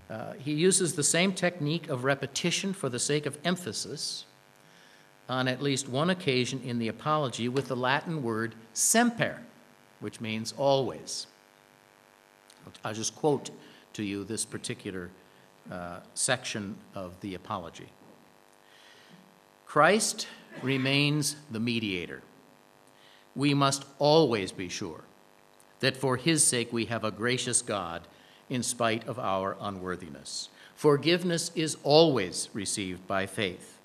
Uh, 0.09 0.33
he 0.35 0.53
uses 0.53 0.95
the 0.95 1.03
same 1.03 1.33
technique 1.33 1.89
of 1.89 2.05
repetition 2.05 2.73
for 2.73 2.89
the 2.89 2.99
sake 2.99 3.27
of 3.27 3.39
emphasis 3.45 4.25
on 5.29 5.49
at 5.49 5.63
least 5.63 5.89
one 5.89 6.11
occasion 6.11 6.61
in 6.63 6.79
the 6.79 6.89
Apology 6.89 7.49
with 7.49 7.69
the 7.69 7.77
Latin 7.77 8.23
word 8.23 8.55
semper, 8.75 9.39
which 10.01 10.21
means 10.21 10.53
always. 10.57 11.27
I'll 12.85 12.95
just 12.95 13.17
quote 13.17 13.51
to 13.95 14.03
you 14.03 14.25
this 14.25 14.45
particular 14.45 15.11
uh, 15.71 16.01
section 16.15 16.77
of 16.95 17.21
the 17.21 17.35
Apology. 17.35 17.89
Christ 19.67 20.27
remains 20.63 21.37
the 21.51 21.61
mediator. 21.61 22.23
We 23.35 23.55
must 23.55 23.85
always 23.99 24.53
be 24.53 24.69
sure 24.69 25.03
that 25.81 25.97
for 25.97 26.17
his 26.17 26.45
sake 26.45 26.73
we 26.73 26.87
have 26.87 27.05
a 27.05 27.11
gracious 27.11 27.61
God 27.61 28.03
in 28.49 28.63
spite 28.63 29.07
of 29.09 29.19
our 29.19 29.57
unworthiness. 29.61 30.49
Forgiveness 30.75 31.51
is 31.55 31.77
always 31.83 32.49
received 32.53 33.07
by 33.07 33.27
faith. 33.27 33.79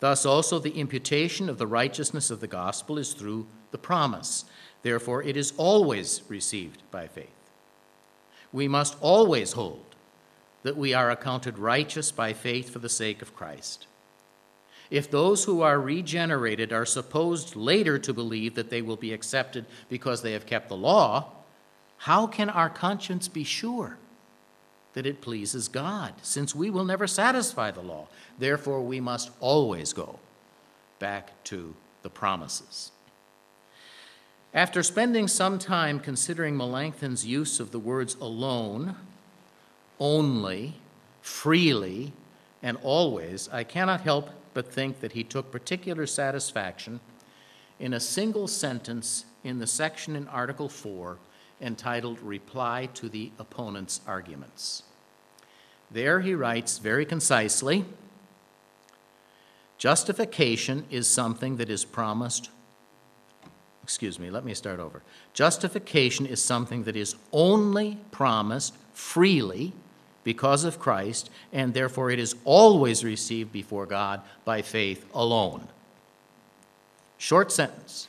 Thus, 0.00 0.26
also, 0.26 0.58
the 0.58 0.78
imputation 0.78 1.48
of 1.48 1.58
the 1.58 1.66
righteousness 1.66 2.30
of 2.30 2.40
the 2.40 2.48
gospel 2.48 2.98
is 2.98 3.12
through 3.12 3.46
the 3.70 3.78
promise. 3.78 4.44
Therefore, 4.82 5.22
it 5.22 5.36
is 5.36 5.52
always 5.56 6.22
received 6.28 6.82
by 6.90 7.06
faith. 7.06 7.28
We 8.52 8.66
must 8.66 8.96
always 9.00 9.52
hold 9.52 9.91
that 10.62 10.76
we 10.76 10.94
are 10.94 11.10
accounted 11.10 11.58
righteous 11.58 12.12
by 12.12 12.32
faith 12.32 12.70
for 12.70 12.78
the 12.78 12.88
sake 12.88 13.22
of 13.22 13.34
Christ. 13.34 13.86
If 14.90 15.10
those 15.10 15.44
who 15.44 15.62
are 15.62 15.80
regenerated 15.80 16.72
are 16.72 16.84
supposed 16.84 17.56
later 17.56 17.98
to 17.98 18.12
believe 18.12 18.54
that 18.54 18.68
they 18.68 18.82
will 18.82 18.96
be 18.96 19.12
accepted 19.12 19.64
because 19.88 20.22
they 20.22 20.32
have 20.32 20.46
kept 20.46 20.68
the 20.68 20.76
law, 20.76 21.30
how 21.98 22.26
can 22.26 22.50
our 22.50 22.68
conscience 22.68 23.26
be 23.28 23.44
sure 23.44 23.96
that 24.92 25.06
it 25.06 25.22
pleases 25.22 25.68
God, 25.68 26.12
since 26.20 26.54
we 26.54 26.68
will 26.68 26.84
never 26.84 27.06
satisfy 27.06 27.70
the 27.70 27.80
law? 27.80 28.08
Therefore, 28.38 28.82
we 28.82 29.00
must 29.00 29.30
always 29.40 29.92
go 29.92 30.18
back 30.98 31.42
to 31.44 31.74
the 32.02 32.10
promises. 32.10 32.92
After 34.52 34.82
spending 34.82 35.28
some 35.28 35.58
time 35.58 35.98
considering 35.98 36.56
Melanchthon's 36.56 37.24
use 37.24 37.58
of 37.58 37.70
the 37.70 37.78
words 37.78 38.16
alone, 38.20 38.96
only, 40.02 40.74
freely, 41.20 42.12
and 42.60 42.76
always, 42.82 43.48
I 43.52 43.62
cannot 43.62 44.00
help 44.00 44.30
but 44.52 44.66
think 44.66 44.98
that 44.98 45.12
he 45.12 45.22
took 45.22 45.52
particular 45.52 46.08
satisfaction 46.08 46.98
in 47.78 47.94
a 47.94 48.00
single 48.00 48.48
sentence 48.48 49.26
in 49.44 49.60
the 49.60 49.66
section 49.66 50.16
in 50.16 50.26
Article 50.26 50.68
4 50.68 51.18
entitled 51.60 52.18
Reply 52.18 52.88
to 52.94 53.08
the 53.08 53.30
Opponent's 53.38 54.00
Arguments. 54.04 54.82
There 55.88 56.20
he 56.20 56.34
writes 56.34 56.78
very 56.78 57.06
concisely 57.06 57.84
Justification 59.78 60.84
is 60.90 61.06
something 61.06 61.58
that 61.58 61.70
is 61.70 61.84
promised. 61.84 62.50
Excuse 63.84 64.18
me, 64.18 64.30
let 64.30 64.44
me 64.44 64.54
start 64.54 64.80
over. 64.80 65.02
Justification 65.32 66.26
is 66.26 66.42
something 66.42 66.82
that 66.84 66.96
is 66.96 67.14
only 67.32 67.98
promised 68.10 68.74
freely 68.92 69.72
because 70.24 70.64
of 70.64 70.78
Christ, 70.78 71.30
and 71.52 71.74
therefore 71.74 72.10
it 72.10 72.18
is 72.18 72.36
always 72.44 73.04
received 73.04 73.52
before 73.52 73.86
God 73.86 74.20
by 74.44 74.62
faith 74.62 75.04
alone. 75.14 75.68
Short 77.18 77.52
sentence 77.52 78.08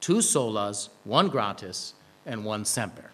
two 0.00 0.18
solas, 0.18 0.88
one 1.04 1.28
gratis, 1.28 1.94
and 2.24 2.44
one 2.44 2.64
semper. 2.64 3.10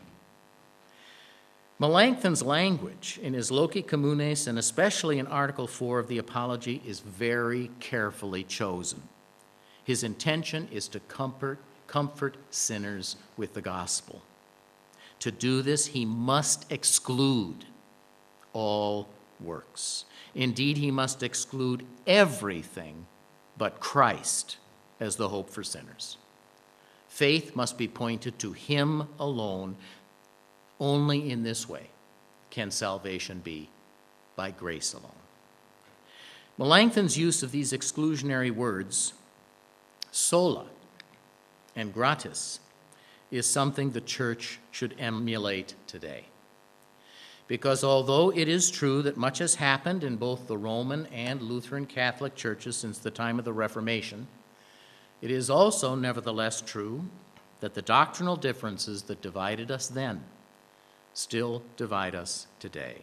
Melanchthon's 1.78 2.42
language 2.42 3.20
in 3.22 3.34
his 3.34 3.50
Loci 3.50 3.82
Communes 3.82 4.46
and 4.46 4.58
especially 4.58 5.18
in 5.18 5.26
Article 5.26 5.66
4 5.66 5.98
of 5.98 6.08
the 6.08 6.16
Apology 6.16 6.80
is 6.86 7.00
very 7.00 7.70
carefully 7.80 8.44
chosen. 8.44 9.02
His 9.84 10.02
intention 10.02 10.68
is 10.72 10.88
to 10.88 11.00
comfort, 11.00 11.58
comfort 11.86 12.36
sinners 12.50 13.16
with 13.36 13.52
the 13.52 13.60
gospel. 13.60 14.22
To 15.20 15.30
do 15.30 15.60
this, 15.60 15.88
he 15.88 16.06
must 16.06 16.70
exclude 16.72 17.66
all 18.56 19.06
works. 19.38 20.06
Indeed, 20.34 20.78
he 20.78 20.90
must 20.90 21.22
exclude 21.22 21.84
everything 22.06 23.06
but 23.58 23.80
Christ 23.80 24.56
as 24.98 25.16
the 25.16 25.28
hope 25.28 25.50
for 25.50 25.62
sinners. 25.62 26.16
Faith 27.06 27.54
must 27.54 27.76
be 27.76 27.86
pointed 27.86 28.38
to 28.38 28.52
him 28.52 29.08
alone. 29.18 29.76
Only 30.80 31.30
in 31.30 31.42
this 31.42 31.68
way 31.68 31.90
can 32.48 32.70
salvation 32.70 33.40
be 33.40 33.68
by 34.36 34.52
grace 34.52 34.94
alone. 34.94 35.12
Melanchthon's 36.56 37.18
use 37.18 37.42
of 37.42 37.52
these 37.52 37.74
exclusionary 37.74 38.50
words, 38.50 39.12
sola 40.10 40.64
and 41.74 41.92
gratis, 41.92 42.60
is 43.30 43.46
something 43.46 43.90
the 43.90 44.00
church 44.00 44.58
should 44.70 44.94
emulate 44.98 45.74
today. 45.86 46.24
Because 47.48 47.84
although 47.84 48.30
it 48.30 48.48
is 48.48 48.70
true 48.70 49.02
that 49.02 49.16
much 49.16 49.38
has 49.38 49.54
happened 49.54 50.02
in 50.02 50.16
both 50.16 50.46
the 50.46 50.58
Roman 50.58 51.06
and 51.06 51.40
Lutheran 51.42 51.86
Catholic 51.86 52.34
churches 52.34 52.76
since 52.76 52.98
the 52.98 53.10
time 53.10 53.38
of 53.38 53.44
the 53.44 53.52
Reformation, 53.52 54.26
it 55.20 55.30
is 55.30 55.48
also 55.48 55.94
nevertheless 55.94 56.60
true 56.60 57.04
that 57.60 57.74
the 57.74 57.82
doctrinal 57.82 58.36
differences 58.36 59.02
that 59.02 59.22
divided 59.22 59.70
us 59.70 59.86
then 59.86 60.24
still 61.14 61.62
divide 61.76 62.14
us 62.14 62.46
today. 62.58 62.98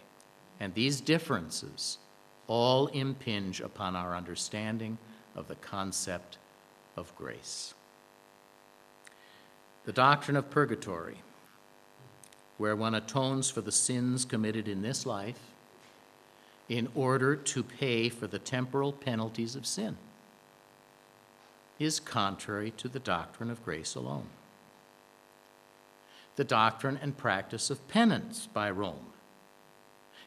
And 0.59 0.73
these 0.73 1.01
differences 1.01 1.97
all 2.47 2.87
impinge 2.87 3.61
upon 3.61 3.95
our 3.95 4.15
understanding 4.15 4.97
of 5.35 5.47
the 5.47 5.55
concept 5.55 6.37
of 6.95 7.15
grace. 7.15 7.73
The 9.85 9.93
doctrine 9.93 10.37
of 10.37 10.49
purgatory 10.49 11.17
where 12.57 12.75
one 12.75 12.95
atones 12.95 13.49
for 13.49 13.61
the 13.61 13.71
sins 13.71 14.25
committed 14.25 14.67
in 14.67 14.81
this 14.81 15.05
life 15.05 15.39
in 16.69 16.87
order 16.95 17.35
to 17.35 17.63
pay 17.63 18.09
for 18.09 18.27
the 18.27 18.39
temporal 18.39 18.93
penalties 18.93 19.55
of 19.55 19.65
sin, 19.65 19.97
is 21.79 21.99
contrary 21.99 22.71
to 22.71 22.87
the 22.87 22.99
doctrine 22.99 23.49
of 23.49 23.63
grace 23.65 23.95
alone. 23.95 24.27
The 26.35 26.43
doctrine 26.43 26.97
and 27.01 27.17
practice 27.17 27.69
of 27.69 27.87
penance 27.87 28.47
by 28.51 28.71
Rome, 28.71 29.13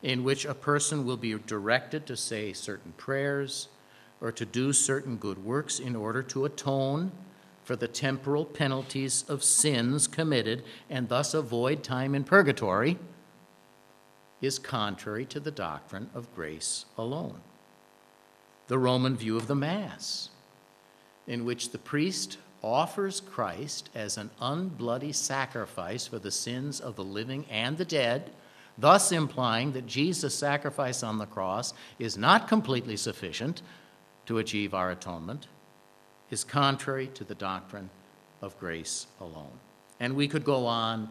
in 0.02 0.24
which 0.24 0.44
a 0.44 0.54
person 0.54 1.06
will 1.06 1.16
be 1.16 1.34
directed 1.34 2.06
to 2.06 2.16
say 2.16 2.52
certain 2.52 2.92
prayers 2.96 3.68
or 4.20 4.30
to 4.32 4.44
do 4.44 4.72
certain 4.72 5.16
good 5.16 5.44
works 5.44 5.78
in 5.78 5.96
order 5.96 6.22
to 6.22 6.44
atone 6.44 7.12
for 7.66 7.74
the 7.74 7.88
temporal 7.88 8.44
penalties 8.44 9.24
of 9.28 9.42
sins 9.42 10.06
committed 10.06 10.62
and 10.88 11.08
thus 11.08 11.34
avoid 11.34 11.82
time 11.82 12.14
in 12.14 12.22
purgatory 12.22 12.96
is 14.40 14.60
contrary 14.60 15.26
to 15.26 15.40
the 15.40 15.50
doctrine 15.50 16.08
of 16.14 16.32
grace 16.32 16.84
alone. 16.96 17.40
The 18.68 18.78
Roman 18.78 19.16
view 19.16 19.36
of 19.36 19.48
the 19.48 19.56
Mass, 19.56 20.30
in 21.26 21.44
which 21.44 21.70
the 21.70 21.78
priest 21.78 22.38
offers 22.62 23.20
Christ 23.20 23.90
as 23.96 24.16
an 24.16 24.30
unbloody 24.40 25.12
sacrifice 25.12 26.06
for 26.06 26.20
the 26.20 26.30
sins 26.30 26.78
of 26.78 26.94
the 26.94 27.04
living 27.04 27.46
and 27.50 27.76
the 27.78 27.84
dead, 27.84 28.30
thus 28.78 29.10
implying 29.10 29.72
that 29.72 29.86
Jesus' 29.86 30.36
sacrifice 30.36 31.02
on 31.02 31.18
the 31.18 31.26
cross 31.26 31.74
is 31.98 32.16
not 32.16 32.46
completely 32.46 32.96
sufficient 32.96 33.60
to 34.26 34.38
achieve 34.38 34.72
our 34.72 34.92
atonement 34.92 35.48
is 36.30 36.44
contrary 36.44 37.06
to 37.08 37.24
the 37.24 37.34
doctrine 37.34 37.90
of 38.42 38.58
grace 38.58 39.06
alone. 39.20 39.58
And 40.00 40.14
we 40.14 40.28
could 40.28 40.44
go 40.44 40.66
on 40.66 41.08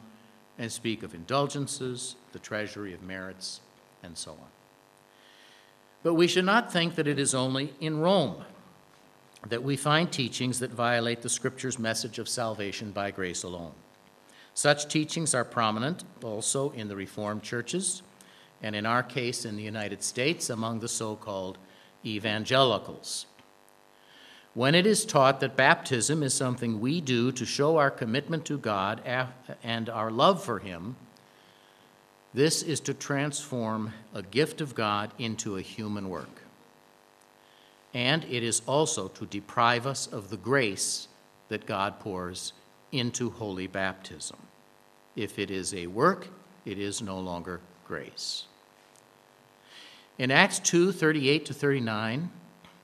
and 0.58 0.71
speak 0.71 1.04
of 1.04 1.13
indulgences, 1.13 2.15
the 2.32 2.39
treasury 2.39 2.93
of 2.93 3.01
merits, 3.01 3.62
and 4.04 4.17
so 4.17 4.32
on. 4.32 4.47
But 6.04 6.13
we 6.13 6.28
should 6.28 6.45
not 6.45 6.71
think 6.71 6.95
that 6.95 7.08
it 7.08 7.17
is 7.17 7.34
only 7.34 7.73
in 7.80 7.99
Rome 7.99 8.43
that 9.49 9.63
we 9.63 9.75
find 9.75 10.12
teachings 10.12 10.60
that 10.60 10.71
violate 10.71 11.21
the 11.21 11.30
Scripture's 11.30 11.78
message 11.78 12.19
of 12.19 12.30
salvation 12.30 12.91
by 12.91 13.12
grace 13.12 13.43
alone. 13.43 13.73
Such 14.54 14.88
teachings 14.88 15.36
are 15.36 15.43
prominent 15.43 16.04
also 16.23 16.71
in 16.71 16.88
the 16.88 16.95
Reformed 16.95 17.43
churches, 17.43 18.01
and 18.63 18.75
in 18.75 18.86
our 18.86 19.04
case 19.04 19.45
in 19.45 19.56
the 19.56 19.63
United 19.63 20.04
States 20.04 20.49
among 20.49 20.80
the 20.80 20.88
so 20.88 21.15
called 21.15 21.58
evangelicals 22.06 23.25
when 24.55 24.73
it 24.73 24.87
is 24.87 25.05
taught 25.05 25.41
that 25.41 25.57
baptism 25.57 26.23
is 26.23 26.33
something 26.33 26.79
we 26.79 27.01
do 27.01 27.29
to 27.33 27.45
show 27.45 27.77
our 27.77 27.91
commitment 27.91 28.45
to 28.45 28.57
God 28.57 29.01
and 29.61 29.89
our 29.89 30.09
love 30.09 30.41
for 30.41 30.59
Him, 30.59 30.95
this 32.33 32.63
is 32.63 32.79
to 32.81 32.93
transform 32.93 33.93
a 34.13 34.21
gift 34.21 34.61
of 34.61 34.73
God 34.73 35.11
into 35.19 35.57
a 35.57 35.61
human 35.61 36.09
work. 36.09 36.41
And 37.93 38.23
it 38.25 38.43
is 38.43 38.61
also 38.65 39.09
to 39.09 39.25
deprive 39.25 39.85
us 39.85 40.07
of 40.07 40.29
the 40.29 40.37
grace 40.37 41.09
that 41.49 41.65
God 41.65 41.99
pours 41.99 42.53
into 42.93 43.29
holy 43.29 43.67
baptism. 43.67 44.37
If 45.17 45.37
it 45.37 45.51
is 45.51 45.73
a 45.73 45.87
work, 45.87 46.29
it 46.63 46.79
is 46.79 47.01
no 47.01 47.19
longer 47.19 47.59
grace. 47.85 48.45
In 50.17 50.31
Acts 50.31 50.59
2 50.59 50.93
38 50.93 51.45
to 51.45 51.53
39, 51.53 52.31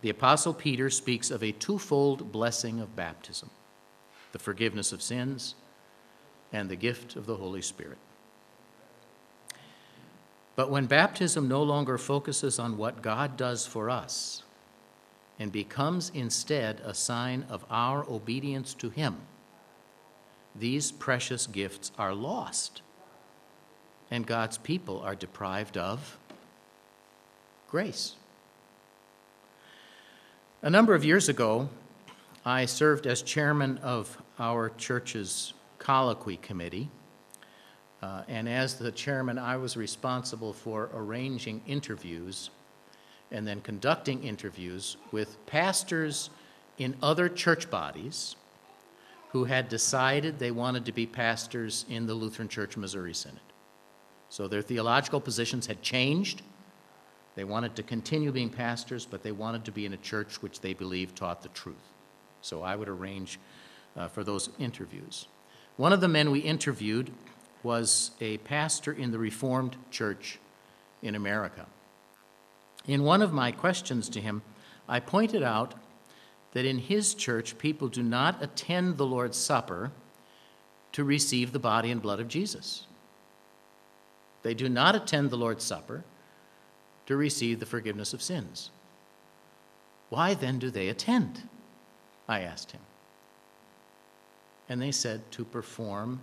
the 0.02 0.10
Apostle 0.10 0.54
Peter 0.54 0.90
speaks 0.90 1.32
of 1.32 1.44
a 1.44 1.52
twofold 1.52 2.32
blessing 2.32 2.80
of 2.80 2.96
baptism 2.96 3.50
the 4.32 4.40
forgiveness 4.40 4.94
of 4.94 5.02
sins 5.02 5.56
and 6.54 6.70
the 6.70 6.76
gift 6.76 7.16
of 7.16 7.26
the 7.26 7.36
Holy 7.36 7.62
Spirit. 7.62 7.98
But 10.56 10.70
when 10.70 10.86
baptism 10.86 11.48
no 11.48 11.64
longer 11.64 11.98
focuses 11.98 12.60
on 12.60 12.78
what 12.78 13.02
God 13.02 13.36
does 13.36 13.66
for 13.66 13.90
us 13.90 14.44
and 15.40 15.52
becomes 15.52 16.12
instead 16.14 16.82
a 16.84 16.94
sign 16.94 17.46
of 17.50 17.66
our 17.70 18.10
obedience 18.10 18.74
to 18.76 18.90
Him, 18.90 19.18
these 20.56 20.92
precious 20.92 21.48
gifts 21.48 21.92
are 21.98 22.14
lost, 22.14 22.82
and 24.10 24.28
God's 24.28 24.58
people 24.58 25.02
are 25.02 25.16
deprived 25.16 25.78
of 25.78 26.18
grace. 27.70 28.16
A 30.64 30.70
number 30.70 30.94
of 30.94 31.04
years 31.04 31.28
ago, 31.28 31.70
I 32.46 32.66
served 32.68 33.08
as 33.08 33.24
chairman 33.24 33.80
of 33.80 34.22
our 34.38 34.70
church's 34.70 35.56
colloquy 35.80 36.38
committee. 36.38 36.88
Uh, 38.04 38.22
and 38.28 38.48
as 38.48 38.76
the 38.76 38.92
chairman, 38.92 39.40
I 39.40 39.58
was 39.58 39.76
responsible 39.76 40.54
for 40.54 40.92
arranging 40.94 41.64
interviews 41.66 42.52
and 43.32 43.48
then 43.48 43.62
conducting 43.62 44.24
interviews 44.24 44.98
with 45.12 45.44
pastors 45.48 46.30
in 46.78 46.96
other 47.02 47.28
church 47.28 47.72
bodies 47.72 48.36
who 49.30 49.46
had 49.46 49.68
decided 49.68 50.38
they 50.38 50.52
wanted 50.52 50.86
to 50.86 50.92
be 50.92 51.08
pastors 51.08 51.86
in 51.90 52.06
the 52.06 52.14
Lutheran 52.14 52.48
Church 52.48 52.78
Missouri 52.78 53.16
Synod. 53.16 53.40
So 54.30 54.48
their 54.48 54.62
theological 54.62 55.22
positions 55.22 55.66
had 55.66 55.82
changed, 55.82 56.44
they 57.36 57.44
wanted 57.44 57.76
to 57.78 57.84
continue 57.84 58.32
being 58.32 58.50
pastors, 58.50 59.06
but 59.06 59.24
they 59.24 59.32
wanted 59.32 59.66
to 59.66 59.72
be 59.72 59.86
in 59.86 59.94
a 59.94 59.98
church 59.98 60.42
which 60.42 60.60
they 60.60 60.74
believed 60.74 61.16
taught 61.16 61.42
the 61.42 61.50
truth. 61.50 61.76
So 62.42 62.62
I 62.62 62.76
would 62.76 62.90
arrange 62.90 63.40
uh, 63.96 64.08
for 64.08 64.24
those 64.24 64.50
interviews. 64.60 65.28
One 65.78 65.94
of 65.94 66.02
the 66.02 66.08
men 66.08 66.32
we 66.32 66.40
interviewed 66.40 67.12
was 67.64 68.12
a 68.20 68.38
pastor 68.40 68.92
in 68.92 69.12
the 69.12 69.20
Reformed 69.20 69.78
Church 69.92 70.40
in 71.02 71.16
America. 71.16 71.66
In 72.88 73.04
one 73.04 73.22
of 73.22 73.32
my 73.32 73.52
questions 73.52 74.10
to 74.10 74.22
him, 74.22 74.42
I 74.90 75.00
pointed 75.00 75.44
out 75.44 75.76
that 76.54 76.66
in 76.66 76.80
his 76.80 77.14
church, 77.14 77.58
people 77.58 77.88
do 77.88 78.04
not 78.04 78.42
attend 78.44 78.98
the 78.98 79.06
Lord's 79.06 79.38
Supper 79.38 79.92
to 80.92 81.04
receive 81.04 81.54
the 81.54 81.60
body 81.60 81.92
and 81.92 82.02
blood 82.02 82.20
of 82.20 82.28
Jesus. 82.28 82.88
They 84.44 84.54
do 84.54 84.68
not 84.68 84.96
attend 84.96 85.30
the 85.30 85.38
Lord's 85.38 85.64
Supper 85.64 86.04
to 87.12 87.18
receive 87.18 87.60
the 87.60 87.66
forgiveness 87.66 88.14
of 88.14 88.22
sins. 88.22 88.72
Why 90.08 90.34
then 90.34 90.60
do 90.60 90.72
they 90.72 90.88
attend? 90.88 91.42
I 92.26 92.40
asked 92.40 92.72
him. 92.72 92.80
And 94.70 94.82
they 94.82 94.94
said, 94.94 95.30
To 95.32 95.44
perform 95.44 96.22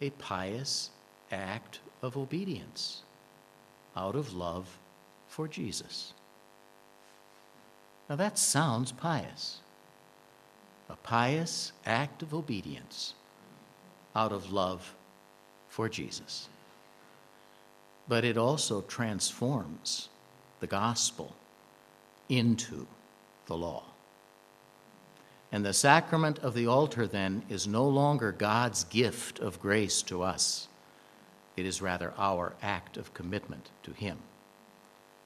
a 0.00 0.10
pious 0.10 0.90
act 1.30 1.78
of 2.02 2.16
obedience 2.16 3.02
out 3.96 4.16
of 4.16 4.34
love 4.34 4.76
for 5.28 5.46
Jesus. 5.46 6.14
Now 8.10 8.16
that 8.16 8.38
sounds 8.38 8.90
pious. 8.90 9.60
A 10.88 10.96
pious 10.96 11.70
act 11.86 12.22
of 12.22 12.34
obedience 12.34 13.14
out 14.16 14.32
of 14.32 14.52
love 14.52 14.96
for 15.68 15.88
Jesus. 15.88 16.48
But 18.08 18.24
it 18.24 18.38
also 18.38 18.80
transforms 18.82 20.08
the 20.60 20.66
gospel 20.66 21.34
into 22.28 22.86
the 23.46 23.56
law. 23.56 23.84
And 25.50 25.64
the 25.64 25.72
sacrament 25.72 26.38
of 26.40 26.54
the 26.54 26.66
altar 26.66 27.06
then 27.06 27.42
is 27.48 27.66
no 27.66 27.86
longer 27.88 28.32
God's 28.32 28.84
gift 28.84 29.38
of 29.38 29.60
grace 29.60 30.02
to 30.02 30.22
us. 30.22 30.68
It 31.56 31.64
is 31.64 31.82
rather 31.82 32.12
our 32.18 32.54
act 32.62 32.96
of 32.96 33.14
commitment 33.14 33.70
to 33.82 33.92
Him. 33.92 34.18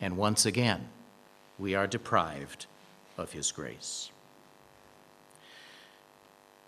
And 0.00 0.16
once 0.16 0.46
again, 0.46 0.88
we 1.58 1.74
are 1.74 1.86
deprived 1.86 2.66
of 3.18 3.32
His 3.32 3.50
grace. 3.52 4.10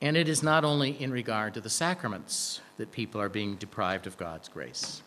And 0.03 0.17
it 0.17 0.29
is 0.29 0.43
not 0.43 0.65
only 0.65 1.01
in 1.01 1.11
regard 1.11 1.55
to 1.55 1.61
the 1.61 1.71
sacraments 1.71 2.61
that 2.77 2.93
people 2.93 3.21
are 3.21 3.29
being 3.29 3.55
deprived 3.55 4.07
of 4.07 4.19
God's 4.19 4.49
grace. 4.49 5.03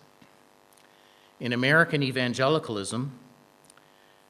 In 1.40 1.54
American 1.54 2.02
evangelicalism, 2.02 3.12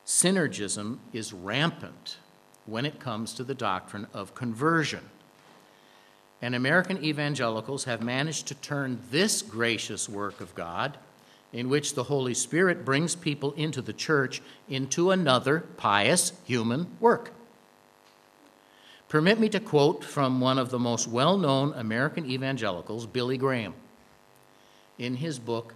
synergism 0.06 0.98
is 1.13 1.32
rampant 1.32 2.17
when 2.65 2.86
it 2.86 3.00
comes 3.00 3.34
to 3.34 3.43
the 3.43 3.56
doctrine 3.56 4.08
of 4.13 4.36
conversion. 4.36 5.10
And 6.41 6.54
American 6.54 7.04
evangelicals 7.04 7.86
have 7.86 8.04
managed 8.04 8.48
to 8.48 8.56
turn 8.56 9.00
this 9.10 9.41
gracious 9.41 10.10
work 10.10 10.41
of 10.41 10.54
God, 10.54 10.98
in 11.54 11.70
which 11.70 11.96
the 11.96 12.04
Holy 12.04 12.34
Spirit 12.34 12.84
brings 12.84 13.15
people 13.15 13.54
into 13.54 13.82
the 13.82 13.93
church, 13.93 14.41
into 14.67 15.12
another 15.12 15.62
pious 15.78 16.34
human 16.46 16.88
work. 17.00 17.32
Permit 19.08 19.39
me 19.39 19.48
to 19.50 19.62
quote 19.62 20.04
from 20.04 20.41
one 20.41 20.60
of 20.60 20.70
the 20.70 20.78
most 20.78 21.08
well 21.08 21.38
known 21.38 21.74
American 21.74 22.30
evangelicals, 22.30 23.06
Billy 23.06 23.38
Graham, 23.38 23.74
in 25.00 25.15
his 25.15 25.39
book, 25.39 25.74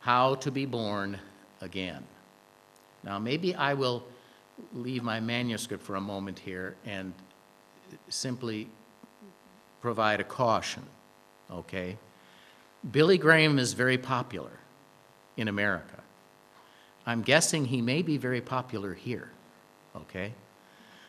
How 0.00 0.34
to 0.36 0.50
Be 0.50 0.64
Born 0.64 1.18
Again. 1.60 2.04
Now, 3.04 3.18
maybe 3.18 3.54
I 3.54 3.74
will 3.74 4.02
leave 4.74 5.02
my 5.02 5.20
manuscript 5.20 5.82
for 5.82 5.96
a 5.96 6.00
moment 6.00 6.38
here 6.38 6.76
and 6.86 7.12
simply 8.08 8.68
provide 9.82 10.20
a 10.20 10.24
caution, 10.24 10.82
okay? 11.50 11.98
Billy 12.90 13.18
Graham 13.18 13.58
is 13.58 13.74
very 13.74 13.98
popular 13.98 14.50
in 15.36 15.48
America. 15.48 16.02
I'm 17.06 17.22
guessing 17.22 17.66
he 17.66 17.82
may 17.82 18.00
be 18.00 18.16
very 18.16 18.40
popular 18.40 18.94
here, 18.94 19.30
okay? 19.94 20.32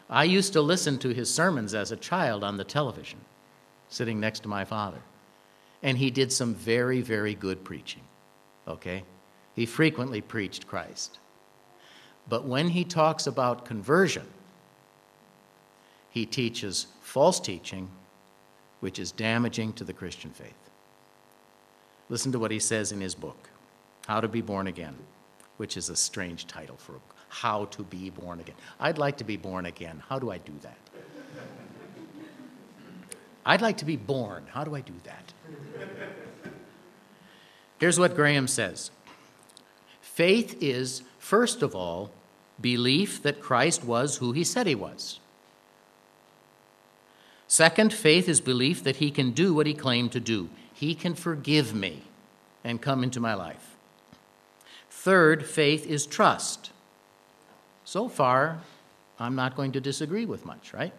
I 0.10 0.26
used 0.26 0.52
to 0.54 0.62
listen 0.62 0.98
to 1.00 1.10
his 1.10 1.34
sermons 1.34 1.74
as 1.74 1.92
a 1.92 1.98
child 1.98 2.44
on 2.44 2.58
the 2.58 2.66
television, 2.66 3.20
sitting 3.88 4.20
next 4.20 4.42
to 4.42 4.50
my 4.50 4.66
father. 4.66 5.02
And 5.82 5.98
he 5.98 6.12
did 6.12 6.32
some 6.32 6.54
very, 6.54 7.02
very 7.02 7.34
good 7.34 7.64
preaching. 7.64 8.02
Okay? 8.68 9.04
He 9.54 9.66
frequently 9.66 10.22
preached 10.22 10.68
Christ. 10.68 11.20
But 12.30 12.46
when 12.46 12.70
he 12.70 12.84
talks 12.84 13.28
about 13.28 13.66
conversion, 13.66 14.28
he 16.10 16.26
teaches 16.26 16.88
false 17.02 17.40
teaching, 17.40 17.90
which 18.80 19.00
is 19.00 19.12
damaging 19.12 19.74
to 19.74 19.84
the 19.84 19.94
Christian 19.94 20.32
faith. 20.32 20.54
Listen 22.10 22.32
to 22.32 22.40
what 22.40 22.52
he 22.52 22.60
says 22.60 22.92
in 22.92 23.02
his 23.02 23.16
book, 23.16 23.50
How 24.08 24.22
to 24.22 24.28
Be 24.28 24.42
Born 24.42 24.68
Again, 24.68 24.96
which 25.58 25.78
is 25.78 25.90
a 25.90 25.96
strange 25.96 26.48
title 26.48 26.78
for 26.78 26.96
a 26.96 27.00
how 27.32 27.64
to 27.66 27.84
be 27.84 28.10
born 28.10 28.42
again. 28.42 28.56
I'd 28.78 28.98
like 28.98 29.16
to 29.18 29.24
be 29.24 29.38
born 29.38 29.66
again. 29.66 30.04
How 30.10 30.20
do 30.20 30.32
I 30.32 30.38
do 30.38 30.52
that? 30.64 30.78
I'd 33.46 33.62
like 33.62 33.78
to 33.78 33.86
be 33.86 33.96
born. 33.96 34.46
How 34.52 34.66
do 34.66 34.76
I 34.76 34.82
do 34.82 34.94
that? 35.06 35.34
Here's 37.82 38.00
what 38.00 38.16
Graham 38.16 38.48
says 38.48 38.92
Faith 40.02 40.56
is, 40.62 41.02
first 41.18 41.64
of 41.64 41.76
all, 41.76 42.12
belief 42.62 43.24
that 43.24 43.42
Christ 43.42 43.84
was 43.84 44.18
who 44.18 44.34
he 44.34 44.44
said 44.44 44.68
he 44.68 44.76
was. 44.76 45.20
Second, 47.48 47.92
faith 47.92 48.30
is 48.30 48.40
belief 48.40 48.84
that 48.84 48.98
he 48.98 49.10
can 49.10 49.32
do 49.32 49.54
what 49.54 49.66
he 49.66 49.74
claimed 49.74 50.12
to 50.12 50.20
do. 50.20 50.50
He 50.74 50.94
can 50.94 51.16
forgive 51.16 51.74
me 51.74 52.04
and 52.64 52.80
come 52.80 53.04
into 53.04 53.20
my 53.20 53.34
life. 53.34 53.76
Third, 54.92 55.46
faith 55.46 55.88
is 55.88 56.06
trust. 56.06 56.72
So 57.84 58.08
far, 58.08 58.62
I'm 59.20 59.36
not 59.36 59.56
going 59.56 59.72
to 59.72 59.82
disagree 59.82 60.26
with 60.26 60.46
much, 60.46 60.72
right? 60.72 60.94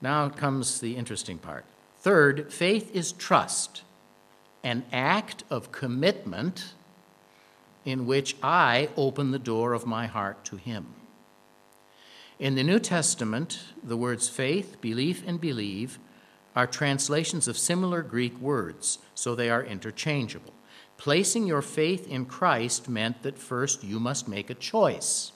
Now 0.00 0.28
comes 0.28 0.80
the 0.80 0.96
interesting 0.96 1.38
part. 1.38 1.64
Third, 1.98 2.52
faith 2.52 2.94
is 2.94 3.10
trust, 3.10 3.82
an 4.62 4.84
act 4.92 5.44
of 5.50 5.72
commitment 5.72 6.74
in 7.84 8.06
which 8.06 8.36
I 8.42 8.88
open 8.96 9.30
the 9.30 9.38
door 9.38 9.72
of 9.72 9.86
my 9.86 10.06
heart 10.06 10.44
to 10.46 10.56
Him. 10.56 10.94
In 12.38 12.54
the 12.54 12.64
New 12.64 12.78
Testament, 12.78 13.60
the 13.82 13.96
words 13.96 14.28
faith, 14.28 14.80
belief, 14.80 15.22
and 15.26 15.40
believe 15.40 15.98
are 16.54 16.66
translations 16.66 17.48
of 17.48 17.58
similar 17.58 18.02
Greek 18.02 18.38
words, 18.38 18.98
so 19.14 19.34
they 19.34 19.50
are 19.50 19.64
interchangeable. 19.64 20.52
Placing 20.96 21.46
your 21.46 21.62
faith 21.62 22.06
in 22.06 22.26
Christ 22.26 22.88
meant 22.88 23.22
that 23.22 23.38
first 23.38 23.82
you 23.82 23.98
must 23.98 24.28
make 24.28 24.50
a 24.50 24.54
choice. 24.54 25.32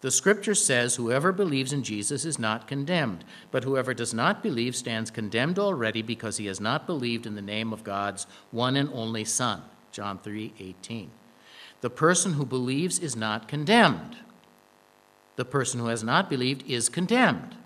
The 0.00 0.10
scripture 0.10 0.54
says, 0.54 0.96
Whoever 0.96 1.30
believes 1.30 1.72
in 1.72 1.82
Jesus 1.82 2.24
is 2.24 2.38
not 2.38 2.66
condemned, 2.66 3.24
but 3.50 3.64
whoever 3.64 3.92
does 3.92 4.14
not 4.14 4.42
believe 4.42 4.74
stands 4.74 5.10
condemned 5.10 5.58
already 5.58 6.00
because 6.00 6.38
he 6.38 6.46
has 6.46 6.60
not 6.60 6.86
believed 6.86 7.26
in 7.26 7.34
the 7.34 7.42
name 7.42 7.72
of 7.72 7.84
God's 7.84 8.26
one 8.50 8.76
and 8.76 8.88
only 8.94 9.24
Son. 9.24 9.62
John 9.92 10.18
3 10.18 10.54
18. 10.58 11.10
The 11.82 11.90
person 11.90 12.34
who 12.34 12.46
believes 12.46 12.98
is 12.98 13.14
not 13.14 13.48
condemned. 13.48 14.16
The 15.36 15.44
person 15.44 15.80
who 15.80 15.86
has 15.86 16.02
not 16.02 16.30
believed 16.30 16.68
is 16.68 16.88
condemned. 16.88 17.56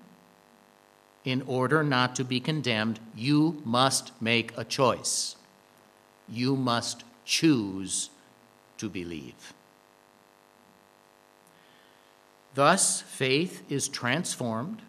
In 1.25 1.43
order 1.43 1.83
not 1.83 2.15
to 2.17 2.25
be 2.25 2.41
condemned, 2.41 3.01
you 3.15 3.63
must 3.65 4.13
make 4.21 4.53
a 4.57 4.65
choice. 4.65 5.37
You 6.29 6.57
must 6.57 7.05
choose 7.25 8.11
to 8.79 8.89
believe. 8.89 9.55
Thus, 12.55 13.01
faith 13.01 13.63
is 13.69 13.89
transformed 13.89 14.83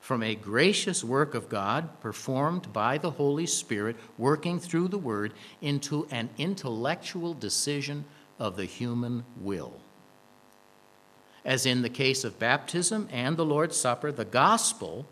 from 0.00 0.22
a 0.22 0.34
gracious 0.34 1.04
work 1.04 1.34
of 1.34 1.48
God 1.48 2.00
performed 2.00 2.72
by 2.72 2.98
the 2.98 3.10
Holy 3.10 3.46
Spirit 3.46 3.96
working 4.16 4.58
through 4.58 4.88
the 4.88 4.98
Word 4.98 5.34
into 5.60 6.06
an 6.10 6.30
intellectual 6.38 7.34
decision 7.34 8.04
of 8.38 8.56
the 8.56 8.64
human 8.64 9.24
will. 9.40 9.74
As 11.44 11.66
in 11.66 11.82
the 11.82 11.88
case 11.88 12.24
of 12.24 12.38
baptism 12.38 13.08
and 13.10 13.36
the 13.36 13.44
Lord's 13.44 13.76
Supper, 13.76 14.12
the 14.12 14.24
gospel 14.24 15.06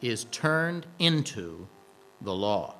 is 0.00 0.24
turned 0.24 0.86
into 0.98 1.66
the 2.20 2.34
law. 2.34 2.74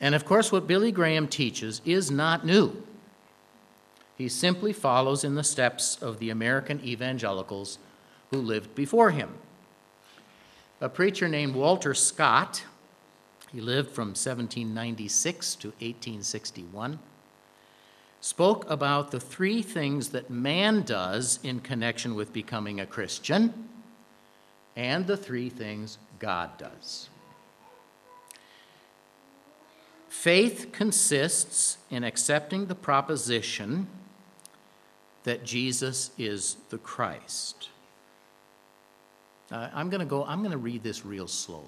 And 0.00 0.14
of 0.14 0.24
course, 0.24 0.50
what 0.50 0.66
Billy 0.66 0.92
Graham 0.92 1.28
teaches 1.28 1.80
is 1.84 2.10
not 2.10 2.44
new. 2.44 2.82
He 4.16 4.28
simply 4.28 4.72
follows 4.72 5.24
in 5.24 5.34
the 5.34 5.44
steps 5.44 6.00
of 6.02 6.18
the 6.18 6.30
American 6.30 6.84
evangelicals 6.84 7.78
who 8.30 8.38
lived 8.38 8.74
before 8.74 9.10
him. 9.10 9.34
A 10.80 10.88
preacher 10.88 11.28
named 11.28 11.54
Walter 11.54 11.94
Scott, 11.94 12.64
he 13.52 13.60
lived 13.60 13.90
from 13.90 14.08
1796 14.08 15.54
to 15.56 15.68
1861, 15.68 16.98
spoke 18.20 18.68
about 18.70 19.10
the 19.10 19.20
three 19.20 19.62
things 19.62 20.10
that 20.10 20.30
man 20.30 20.82
does 20.82 21.38
in 21.42 21.60
connection 21.60 22.14
with 22.14 22.32
becoming 22.32 22.80
a 22.80 22.86
Christian 22.86 23.68
and 24.76 25.06
the 25.06 25.16
three 25.16 25.48
things 25.48 25.98
God 26.18 26.56
does. 26.58 27.08
Faith 30.08 30.68
consists 30.72 31.78
in 31.90 32.04
accepting 32.04 32.66
the 32.66 32.74
proposition 32.74 33.88
that 35.24 35.44
Jesus 35.44 36.10
is 36.18 36.56
the 36.70 36.78
Christ. 36.78 37.68
Uh, 39.50 39.68
I'm 39.74 39.90
going 39.90 40.00
to 40.00 40.06
go, 40.06 40.24
I'm 40.24 40.40
going 40.40 40.52
to 40.52 40.58
read 40.58 40.82
this 40.82 41.04
real 41.04 41.28
slowly. 41.28 41.66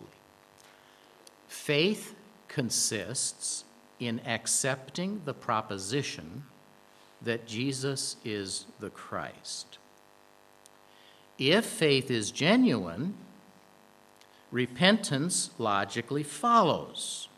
Faith 1.48 2.14
consists 2.48 3.64
in 4.00 4.20
accepting 4.26 5.22
the 5.24 5.34
proposition 5.34 6.44
that 7.22 7.46
Jesus 7.46 8.16
is 8.24 8.66
the 8.80 8.90
Christ. 8.90 9.78
If 11.38 11.64
faith 11.64 12.10
is 12.10 12.30
genuine, 12.30 13.14
repentance 14.50 15.50
logically 15.58 16.22
follows, 16.22 17.28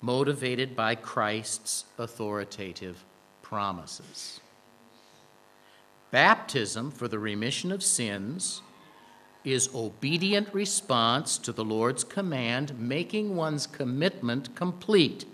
motivated 0.00 0.76
by 0.76 0.94
Christ's 0.94 1.84
authoritative 1.98 3.04
promises. 3.42 4.40
Baptism 6.10 6.90
for 6.90 7.08
the 7.08 7.18
remission 7.18 7.70
of 7.70 7.82
sins 7.82 8.62
is 9.44 9.70
obedient 9.74 10.52
response 10.52 11.38
to 11.38 11.52
the 11.52 11.64
Lord's 11.64 12.04
command, 12.04 12.78
making 12.78 13.36
one's 13.36 13.66
commitment 13.66 14.54
complete. 14.54 15.24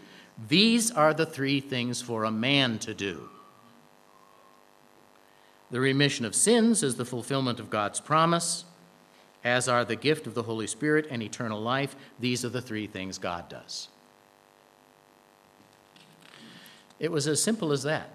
These 0.49 0.91
are 0.91 1.15
the 1.15 1.27
three 1.27 1.61
things 1.61 2.03
for 2.03 2.25
a 2.25 2.31
man 2.31 2.79
to 2.81 2.95
do. 2.95 3.29
The 5.71 5.81
remission 5.81 6.25
of 6.25 6.35
sins 6.35 6.83
is 6.83 6.97
the 6.97 7.05
fulfillment 7.05 7.59
of 7.59 7.71
God's 7.71 8.01
promise, 8.01 8.65
as 9.43 9.69
are 9.69 9.85
the 9.85 9.97
gift 9.97 10.27
of 10.27 10.35
the 10.35 10.45
Holy 10.45 10.67
Spirit 10.67 11.07
and 11.11 11.23
eternal 11.23 11.61
life. 11.61 11.97
These 12.19 12.45
are 12.45 12.51
the 12.51 12.63
three 12.63 12.87
things 12.87 13.19
God 13.19 13.49
does. 13.49 13.89
It 16.99 17.11
was 17.11 17.27
as 17.27 17.43
simple 17.43 17.73
as 17.73 17.83
that. 17.83 18.11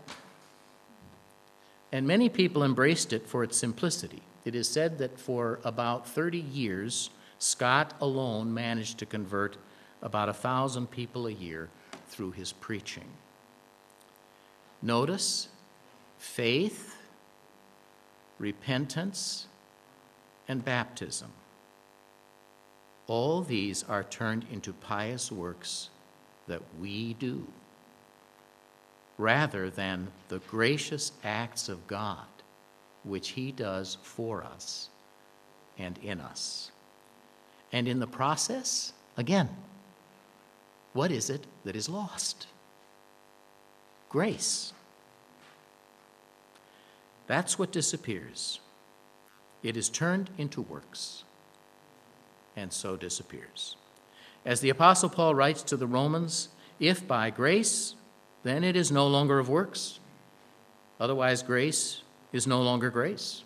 And 1.92 2.08
many 2.08 2.30
people 2.30 2.64
embraced 2.64 3.14
it 3.14 3.28
for 3.28 3.44
its 3.44 3.58
simplicity. 3.58 4.22
It 4.46 4.56
is 4.56 4.68
said 4.68 4.98
that 5.00 5.20
for 5.20 5.60
about 5.64 6.08
30 6.08 6.38
years, 6.38 7.10
Scott 7.40 7.94
alone 8.00 8.54
managed 8.54 8.98
to 9.00 9.06
convert 9.06 9.58
about 10.02 10.30
a 10.30 10.34
thousand 10.34 10.92
people 10.92 11.28
a 11.28 11.32
year 11.32 11.70
through 12.08 12.32
his 12.32 12.52
preaching. 12.54 13.08
Notice 14.82 15.50
faith, 16.18 16.96
repentance, 18.38 19.48
and 20.48 20.64
baptism. 20.64 21.32
All 23.08 23.42
these 23.42 23.84
are 23.84 24.04
turned 24.04 24.46
into 24.52 24.72
pious 24.74 25.32
works 25.32 25.90
that 26.48 26.62
we 26.80 27.14
do 27.14 27.48
rather 29.20 29.70
than 29.70 30.08
the 30.30 30.40
gracious 30.40 31.12
acts 31.24 31.68
of 31.70 31.86
God 31.86 32.26
which 33.04 33.30
He 33.30 33.52
does 33.52 33.98
for 34.02 34.44
us 34.44 34.90
and 35.78 35.98
in 36.00 36.22
us. 36.22 36.72
And 37.72 37.88
in 37.88 38.00
the 38.00 38.08
process, 38.08 38.94
again, 39.18 39.50
what 40.94 41.12
is 41.12 41.30
it 41.30 41.46
that 41.66 41.76
is 41.76 41.90
lost? 41.90 42.48
Grace. 44.08 44.74
That's 47.28 47.60
what 47.60 47.72
disappears. 47.72 48.60
It 49.62 49.76
is 49.76 49.90
turned 49.90 50.30
into 50.38 50.62
works, 50.62 51.24
and 52.56 52.72
so 52.72 52.96
disappears. 52.96 53.76
As 54.46 54.62
the 54.62 54.70
Apostle 54.70 55.10
Paul 55.10 55.36
writes 55.36 55.62
to 55.64 55.78
the 55.78 55.86
Romans, 55.86 56.48
if 56.80 57.06
by 57.06 57.30
grace, 57.30 57.96
then 58.44 58.64
it 58.64 58.76
is 58.76 58.92
no 58.92 59.08
longer 59.08 59.40
of 59.40 59.50
works. 59.50 60.00
Otherwise, 61.00 61.44
grace 61.44 62.04
is 62.32 62.48
no 62.48 62.62
longer 62.62 62.90
grace. 62.90 63.44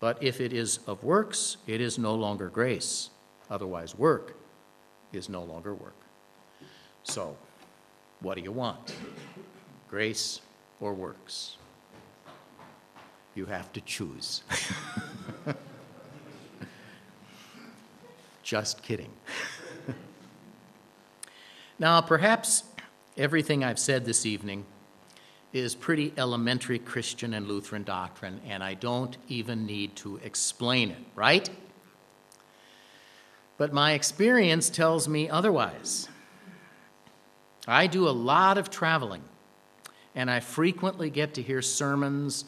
But 0.00 0.22
if 0.22 0.40
it 0.40 0.52
is 0.52 0.80
of 0.86 1.02
works, 1.02 1.56
it 1.66 1.80
is 1.80 1.98
no 1.98 2.14
longer 2.14 2.48
grace. 2.48 3.10
Otherwise, 3.50 3.94
work 3.96 4.36
is 5.12 5.28
no 5.28 5.42
longer 5.42 5.74
work. 5.74 5.96
So, 7.04 7.36
what 8.20 8.36
do 8.36 8.42
you 8.42 8.52
want? 8.52 8.94
Grace 9.88 10.40
or 10.80 10.92
works? 10.92 11.56
You 13.34 13.46
have 13.46 13.72
to 13.74 13.80
choose. 13.82 14.42
Just 18.42 18.82
kidding. 18.82 19.10
now, 21.78 22.00
perhaps 22.00 22.64
everything 23.16 23.64
I've 23.64 23.78
said 23.78 24.04
this 24.04 24.26
evening 24.26 24.64
is 25.52 25.74
pretty 25.74 26.12
elementary 26.18 26.78
Christian 26.78 27.34
and 27.34 27.46
Lutheran 27.46 27.82
doctrine, 27.82 28.40
and 28.46 28.62
I 28.62 28.74
don't 28.74 29.16
even 29.28 29.64
need 29.64 29.96
to 29.96 30.18
explain 30.22 30.90
it, 30.90 31.02
right? 31.14 31.48
But 33.56 33.72
my 33.72 33.92
experience 33.92 34.68
tells 34.68 35.08
me 35.08 35.30
otherwise. 35.30 36.08
I 37.66 37.86
do 37.86 38.08
a 38.08 38.10
lot 38.10 38.58
of 38.58 38.70
traveling, 38.70 39.22
and 40.14 40.30
I 40.30 40.40
frequently 40.40 41.08
get 41.08 41.34
to 41.34 41.42
hear 41.42 41.62
sermons, 41.62 42.44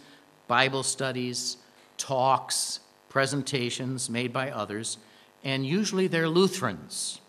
Bible 0.47 0.83
studies, 0.83 1.57
talks, 1.97 2.81
presentations 3.09 4.11
made 4.11 4.33
by 4.33 4.51
others, 4.51 4.99
and 5.43 5.67
usually 5.67 6.09
they're 6.09 6.29
Lutherans. 6.29 7.21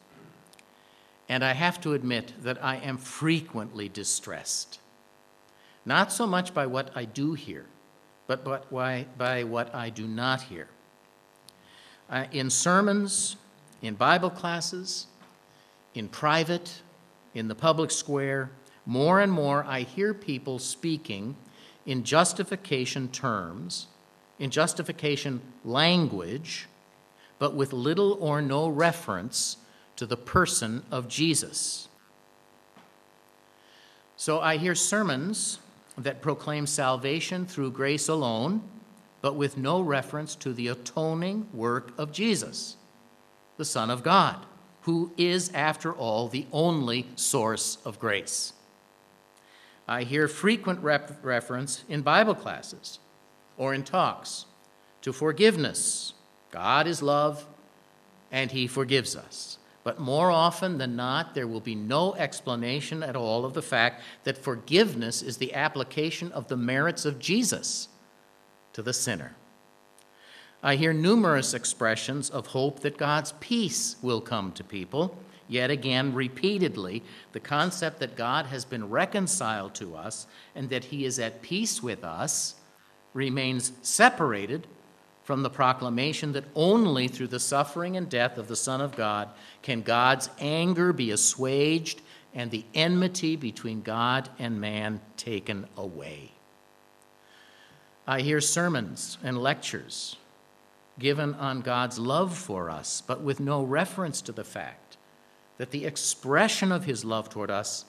And 1.30 1.46
I 1.46 1.54
have 1.54 1.80
to 1.82 1.94
admit 1.94 2.34
that 2.42 2.64
I 2.64 2.78
am 2.78 2.98
frequently 2.98 3.88
distressed 3.88 4.80
not 5.90 6.12
so 6.12 6.28
much 6.28 6.54
by 6.54 6.68
what 6.68 6.92
I 6.96 7.06
do 7.06 7.34
hear, 7.34 7.66
but 8.28 8.46
by, 8.72 9.06
by 9.18 9.44
what 9.44 9.74
I 9.74 9.90
do 9.90 10.08
not 10.08 10.42
hear. 10.44 10.68
Uh, 12.10 12.26
in 12.32 12.50
sermons, 12.50 13.38
in 13.82 13.96
Bible 13.96 14.30
classes, 14.30 15.08
in 15.96 16.08
private, 16.08 16.82
in 17.34 17.48
the 17.48 17.56
public 17.56 17.90
square, 17.90 18.52
more 18.86 19.20
and 19.20 19.32
more 19.32 19.64
I 19.64 19.82
hear 19.82 20.14
people 20.14 20.60
speaking 20.60 21.36
in 21.86 22.04
justification 22.04 23.08
terms, 23.08 23.88
in 24.38 24.52
justification 24.52 25.42
language, 25.66 26.68
but 27.40 27.56
with 27.56 27.74
little 27.74 28.18
or 28.20 28.42
no 28.44 28.68
reference 28.68 29.58
to 30.00 30.06
the 30.06 30.16
person 30.16 30.82
of 30.92 31.10
Jesus. 31.10 31.90
So 34.16 34.40
I 34.40 34.56
hear 34.56 34.74
sermons 34.74 35.60
that 35.98 36.22
proclaim 36.22 36.68
salvation 36.68 37.46
through 37.46 37.72
grace 37.72 38.08
alone, 38.08 38.64
but 39.20 39.36
with 39.36 39.58
no 39.58 39.82
reference 39.82 40.36
to 40.36 40.54
the 40.54 40.70
atoning 40.70 41.50
work 41.54 41.92
of 41.98 42.14
Jesus, 42.14 42.78
the 43.58 43.66
Son 43.66 43.90
of 43.90 44.02
God, 44.02 44.46
who 44.84 45.12
is, 45.18 45.52
after 45.54 45.92
all, 45.92 46.30
the 46.30 46.48
only 46.54 47.06
source 47.18 47.78
of 47.84 48.00
grace. 48.00 48.54
I 49.86 50.04
hear 50.04 50.30
frequent 50.30 50.80
rep- 50.80 51.20
reference 51.22 51.84
in 51.90 52.04
Bible 52.04 52.36
classes 52.36 53.00
or 53.58 53.74
in 53.74 53.84
talks 53.84 54.46
to 55.02 55.12
forgiveness. 55.12 56.14
God 56.52 56.88
is 56.88 57.02
love, 57.02 57.46
and 58.32 58.52
He 58.52 58.66
forgives 58.66 59.14
us. 59.18 59.59
But 59.84 60.00
more 60.00 60.30
often 60.30 60.78
than 60.78 60.96
not, 60.96 61.34
there 61.34 61.48
will 61.48 61.62
be 61.62 61.76
no 61.76 62.14
explanation 62.16 63.02
at 63.02 63.16
all 63.16 63.46
of 63.46 63.54
the 63.54 63.62
fact 63.62 64.02
that 64.24 64.38
forgiveness 64.38 65.22
is 65.22 65.38
the 65.38 65.54
application 65.54 66.32
of 66.32 66.48
the 66.48 66.58
merits 66.58 67.06
of 67.06 67.20
Jesus 67.20 67.88
to 68.74 68.82
the 68.82 68.94
sinner. 68.94 69.36
I 70.62 70.76
hear 70.76 70.92
numerous 70.92 71.54
expressions 71.54 72.30
of 72.30 72.48
hope 72.48 72.82
that 72.82 72.98
God's 72.98 73.34
peace 73.40 73.96
will 74.02 74.20
come 74.20 74.52
to 74.54 74.64
people. 74.64 75.18
Yet 75.48 75.72
again, 75.72 76.14
repeatedly, 76.14 77.02
the 77.32 77.40
concept 77.40 78.00
that 78.02 78.18
God 78.18 78.48
has 78.48 78.66
been 78.66 78.90
reconciled 78.90 79.74
to 79.76 79.96
us 79.96 80.28
and 80.54 80.70
that 80.70 80.86
he 80.86 81.06
is 81.06 81.18
at 81.18 81.42
peace 81.42 81.82
with 81.82 82.04
us 82.04 82.56
remains 83.14 83.72
separated 83.82 84.68
from 85.30 85.44
the 85.44 85.50
proclamation 85.52 86.32
that 86.32 86.44
only 86.56 87.08
through 87.08 87.28
the 87.28 87.40
suffering 87.40 87.96
and 87.96 88.10
death 88.10 88.40
of 88.40 88.48
the 88.48 88.56
Son 88.56 88.82
of 88.82 88.96
God 88.96 89.30
can 89.62 89.84
God's 89.84 90.28
anger 90.40 90.92
be 90.92 91.12
assuaged 91.12 92.02
and 92.34 92.50
the 92.50 92.66
enmity 92.74 93.36
between 93.36 93.84
God 93.84 94.28
and 94.40 94.60
man 94.60 95.02
taken 95.18 95.68
away. 95.78 96.32
I 98.08 98.22
hear 98.22 98.42
sermons 98.42 99.20
and 99.24 99.38
lectures 99.38 100.16
given 100.98 101.36
on 101.36 101.62
God's 101.62 102.00
love 102.00 102.36
for 102.36 102.72
us, 102.72 103.04
but 103.06 103.22
with 103.22 103.40
no 103.40 103.62
reference 103.62 104.24
to 104.24 104.32
the 104.32 104.44
fact 104.44 104.98
that 105.60 105.70
the 105.70 105.86
expression 105.86 106.72
of 106.72 106.86
his 106.86 107.06
love 107.06 107.30
toward 107.30 107.52
us 107.52 107.86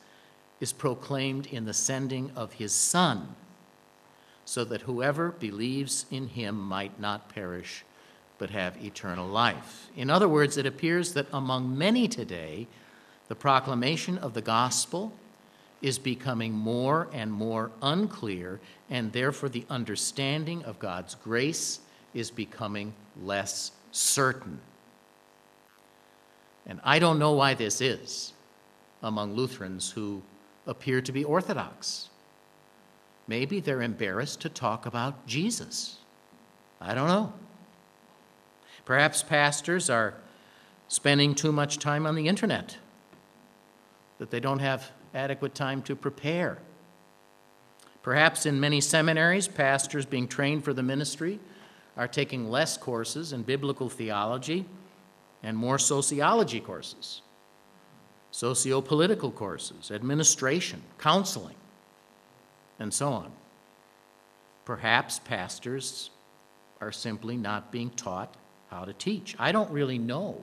is 0.61 0.75
proclaimed 0.75 1.47
in 1.47 1.65
the 1.65 1.73
sending 1.73 2.33
of 2.37 2.53
his 2.53 2.75
Son 2.75 3.35
so 4.51 4.65
that 4.65 4.81
whoever 4.81 5.31
believes 5.31 6.07
in 6.11 6.27
him 6.27 6.61
might 6.61 6.99
not 6.99 7.29
perish, 7.29 7.85
but 8.37 8.51
have 8.51 8.85
eternal 8.85 9.29
life. 9.29 9.89
In 9.95 10.11
other 10.11 10.29
words, 10.29 10.57
it 10.57 10.67
appears 10.67 11.13
that 11.13 11.29
among 11.33 11.79
many 11.79 12.09
today, 12.09 12.67
the 13.29 13.37
proclamation 13.37 14.19
of 14.19 14.35
the 14.35 14.43
gospel 14.43 15.13
is 15.81 16.01
becoming 16.01 16.53
more 16.53 17.07
and 17.13 17.31
more 17.31 17.71
unclear, 17.81 18.59
and 18.91 19.13
therefore 19.13 19.51
the 19.51 19.65
understanding 19.71 20.65
of 20.65 20.81
God's 20.81 21.15
grace 21.15 21.79
is 22.13 22.29
becoming 22.33 22.93
less 23.23 23.71
certain. 23.93 24.59
And 26.67 26.81
I 26.83 26.99
don't 26.99 27.21
know 27.21 27.35
why 27.35 27.55
this 27.55 27.81
is 27.81 28.33
among 29.01 29.35
Lutherans 29.37 29.93
who 29.93 30.23
appear 30.67 31.01
to 31.03 31.13
be 31.13 31.23
Orthodox. 31.23 32.10
Maybe 33.31 33.61
they're 33.61 33.81
embarrassed 33.81 34.41
to 34.41 34.49
talk 34.49 34.87
about 34.87 35.25
Jesus. 35.25 35.99
I 36.81 36.95
don't 36.95 37.07
know. 37.07 37.33
Perhaps 38.85 39.23
pastors 39.23 39.89
are 39.89 40.15
spending 40.89 41.37
too 41.37 41.53
much 41.53 41.79
time 41.79 42.09
on 42.09 42.17
the 42.17 42.27
internet, 42.27 42.77
that 44.19 44.33
they 44.33 44.41
don't 44.41 44.59
have 44.59 44.91
adequate 45.15 45.55
time 45.55 45.81
to 45.83 45.95
prepare. 45.95 46.59
Perhaps 48.03 48.47
in 48.47 48.59
many 48.59 48.81
seminaries, 48.81 49.47
pastors 49.47 50.05
being 50.05 50.27
trained 50.27 50.65
for 50.65 50.73
the 50.73 50.83
ministry 50.83 51.39
are 51.97 52.09
taking 52.09 52.51
less 52.51 52.77
courses 52.77 53.33
in 53.33 53.45
biblical 53.45 53.89
theology 53.89 54.67
and 55.45 55.57
more 55.57 55.79
sociology 55.79 56.59
courses, 56.59 57.23
socio 58.33 58.81
political 58.81 59.31
courses, 59.31 59.93
administration, 59.93 60.83
counseling, 60.99 61.55
and 62.81 62.93
so 62.93 63.13
on. 63.13 63.31
Perhaps 64.65 65.21
pastors 65.21 66.11
are 66.81 66.91
simply 66.91 67.37
not 67.37 67.71
being 67.71 67.91
taught 67.91 68.35
how 68.71 68.85
to 68.85 68.93
teach. 68.93 69.37
I 69.39 69.53
don't 69.53 69.71
really 69.71 69.99
know 69.99 70.43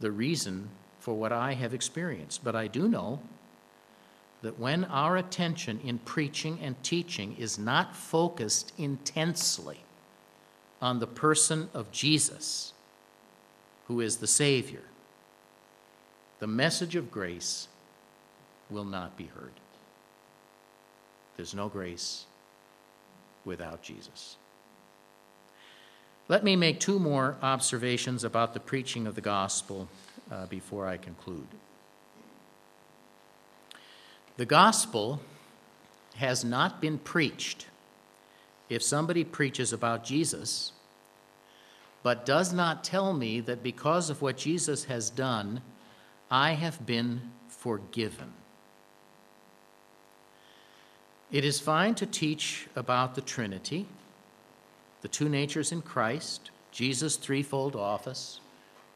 the 0.00 0.10
reason 0.12 0.68
for 1.00 1.14
what 1.14 1.32
I 1.32 1.54
have 1.54 1.74
experienced, 1.74 2.44
but 2.44 2.54
I 2.54 2.68
do 2.68 2.88
know 2.88 3.20
that 4.42 4.58
when 4.58 4.84
our 4.84 5.16
attention 5.16 5.80
in 5.82 5.98
preaching 5.98 6.60
and 6.62 6.80
teaching 6.82 7.36
is 7.36 7.58
not 7.58 7.96
focused 7.96 8.72
intensely 8.78 9.80
on 10.80 11.00
the 11.00 11.06
person 11.06 11.68
of 11.74 11.90
Jesus, 11.90 12.72
who 13.86 14.00
is 14.00 14.18
the 14.18 14.26
Savior, 14.26 14.82
the 16.38 16.46
message 16.46 16.94
of 16.94 17.10
grace 17.10 17.66
will 18.70 18.84
not 18.84 19.16
be 19.16 19.26
heard. 19.26 19.52
There's 21.38 21.54
no 21.54 21.68
grace 21.68 22.26
without 23.44 23.80
Jesus. 23.80 24.36
Let 26.26 26.42
me 26.42 26.56
make 26.56 26.80
two 26.80 26.98
more 26.98 27.36
observations 27.40 28.24
about 28.24 28.54
the 28.54 28.60
preaching 28.60 29.06
of 29.06 29.14
the 29.14 29.20
gospel 29.20 29.88
uh, 30.32 30.46
before 30.46 30.88
I 30.88 30.96
conclude. 30.96 31.46
The 34.36 34.46
gospel 34.46 35.20
has 36.16 36.44
not 36.44 36.80
been 36.80 36.98
preached 36.98 37.66
if 38.68 38.82
somebody 38.82 39.22
preaches 39.22 39.72
about 39.72 40.04
Jesus, 40.04 40.72
but 42.02 42.26
does 42.26 42.52
not 42.52 42.82
tell 42.82 43.14
me 43.14 43.38
that 43.40 43.62
because 43.62 44.10
of 44.10 44.20
what 44.20 44.36
Jesus 44.36 44.86
has 44.86 45.08
done, 45.08 45.62
I 46.32 46.54
have 46.54 46.84
been 46.84 47.30
forgiven. 47.46 48.32
It 51.30 51.44
is 51.44 51.60
fine 51.60 51.94
to 51.96 52.06
teach 52.06 52.68
about 52.74 53.14
the 53.14 53.20
Trinity, 53.20 53.86
the 55.02 55.08
two 55.08 55.28
natures 55.28 55.72
in 55.72 55.82
Christ, 55.82 56.50
Jesus' 56.72 57.16
threefold 57.16 57.76
office, 57.76 58.40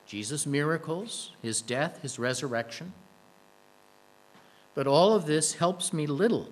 Jesus' 0.07 0.47
miracles, 0.47 1.33
his 1.43 1.61
death, 1.61 2.01
his 2.03 2.18
resurrection. 2.18 2.93
But 4.74 4.87
all 4.87 5.12
of 5.12 5.26
this 5.26 5.55
helps 5.55 5.93
me 5.93 6.07
little 6.07 6.49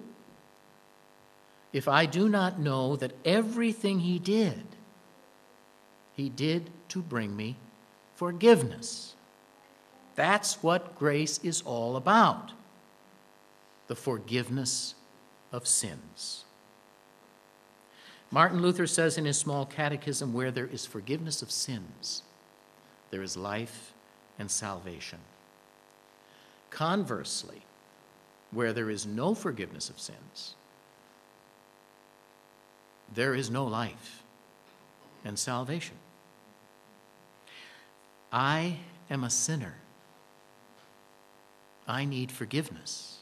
if 1.73 1.87
I 1.87 2.07
do 2.07 2.29
not 2.29 2.59
know 2.59 2.97
that 2.97 3.13
everything 3.25 4.01
he 4.01 4.19
did, 4.19 4.65
he 6.15 6.29
did 6.29 6.71
to 6.89 7.01
bring 7.01 7.37
me 7.37 7.57
forgiveness. 8.17 9.15
That's 10.17 10.63
what 10.63 10.99
grace 10.99 11.39
is 11.45 11.63
all 11.63 11.97
about 11.97 12.53
the 13.87 13.95
forgiveness 13.95 14.95
of 15.53 15.67
sins. 15.67 16.45
Martin 18.31 18.63
Luther 18.63 18.87
says 18.87 19.19
in 19.19 19.25
his 19.25 19.37
small 19.37 19.67
catechism 19.67 20.33
where 20.33 20.51
there 20.51 20.67
is 20.67 20.87
forgiveness 20.87 21.43
of 21.43 21.51
sins, 21.51 22.23
there 23.11 23.23
is 23.23 23.37
life 23.37 23.93
and 24.39 24.51
salvation. 24.51 25.19
Conversely, 26.71 27.63
where 28.53 28.73
there 28.73 28.91
is 28.91 29.07
no 29.07 29.35
forgiveness 29.35 29.91
of 29.91 29.99
sins, 29.99 30.55
there 33.13 33.35
is 33.35 33.51
no 33.51 33.65
life 33.65 34.23
and 35.25 35.39
salvation. 35.39 35.97
I 38.33 38.77
am 39.11 39.25
a 39.25 39.31
sinner. 39.31 39.75
I 41.89 42.05
need 42.05 42.31
forgiveness. 42.31 43.20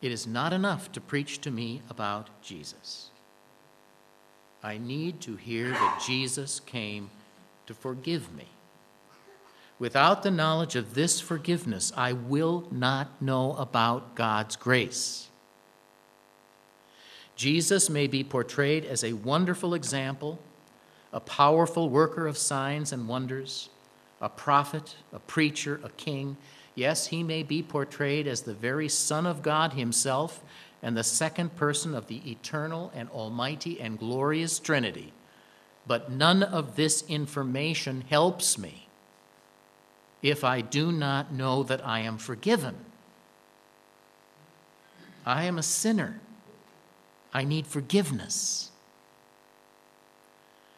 It 0.00 0.12
is 0.12 0.26
not 0.26 0.52
enough 0.52 0.92
to 0.92 1.00
preach 1.00 1.40
to 1.40 1.50
me 1.50 1.82
about 1.90 2.28
Jesus. 2.42 3.10
I 4.62 4.78
need 4.78 5.20
to 5.22 5.36
hear 5.36 5.70
that 5.70 6.02
Jesus 6.04 6.60
came 6.60 7.10
to 7.66 7.74
forgive 7.74 8.32
me. 8.34 8.46
Without 9.78 10.22
the 10.22 10.30
knowledge 10.30 10.74
of 10.74 10.94
this 10.94 11.20
forgiveness, 11.20 11.92
I 11.96 12.12
will 12.12 12.66
not 12.70 13.22
know 13.22 13.54
about 13.54 14.16
God's 14.16 14.56
grace. 14.56 15.28
Jesus 17.36 17.88
may 17.88 18.08
be 18.08 18.24
portrayed 18.24 18.84
as 18.84 19.04
a 19.04 19.12
wonderful 19.12 19.74
example, 19.74 20.40
a 21.12 21.20
powerful 21.20 21.88
worker 21.88 22.26
of 22.26 22.36
signs 22.36 22.92
and 22.92 23.06
wonders, 23.06 23.68
a 24.20 24.28
prophet, 24.28 24.96
a 25.12 25.20
preacher, 25.20 25.80
a 25.84 25.90
king. 25.90 26.36
Yes, 26.78 27.08
he 27.08 27.24
may 27.24 27.42
be 27.42 27.60
portrayed 27.60 28.28
as 28.28 28.42
the 28.42 28.54
very 28.54 28.88
Son 28.88 29.26
of 29.26 29.42
God 29.42 29.72
himself 29.72 30.44
and 30.80 30.96
the 30.96 31.02
second 31.02 31.56
person 31.56 31.92
of 31.92 32.06
the 32.06 32.22
eternal 32.30 32.92
and 32.94 33.10
almighty 33.10 33.80
and 33.80 33.98
glorious 33.98 34.60
Trinity. 34.60 35.12
But 35.88 36.12
none 36.12 36.44
of 36.44 36.76
this 36.76 37.02
information 37.08 38.04
helps 38.08 38.56
me 38.56 38.86
if 40.22 40.44
I 40.44 40.60
do 40.60 40.92
not 40.92 41.32
know 41.32 41.64
that 41.64 41.84
I 41.84 41.98
am 41.98 42.16
forgiven. 42.16 42.76
I 45.26 45.46
am 45.46 45.58
a 45.58 45.64
sinner. 45.64 46.20
I 47.34 47.42
need 47.42 47.66
forgiveness. 47.66 48.70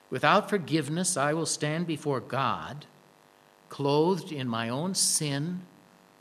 Without 0.08 0.48
forgiveness, 0.48 1.18
I 1.18 1.34
will 1.34 1.44
stand 1.44 1.86
before 1.86 2.20
God, 2.20 2.86
clothed 3.68 4.32
in 4.32 4.48
my 4.48 4.70
own 4.70 4.94
sin 4.94 5.66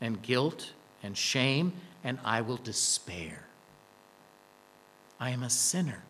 and 0.00 0.20
guilt 0.22 0.72
and 1.02 1.16
shame, 1.16 1.72
and 2.02 2.18
I 2.24 2.40
will 2.40 2.56
despair. 2.56 3.44
I 5.18 5.30
am 5.30 5.42
a 5.42 5.50
sinner. 5.50 6.02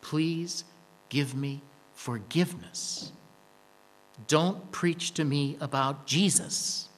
Please 0.00 0.64
give 1.08 1.34
me 1.34 1.62
forgiveness. 1.94 3.12
Don't 4.26 4.70
preach 4.70 5.12
to 5.14 5.24
me 5.24 5.56
about 5.60 6.06
Jesus 6.06 6.88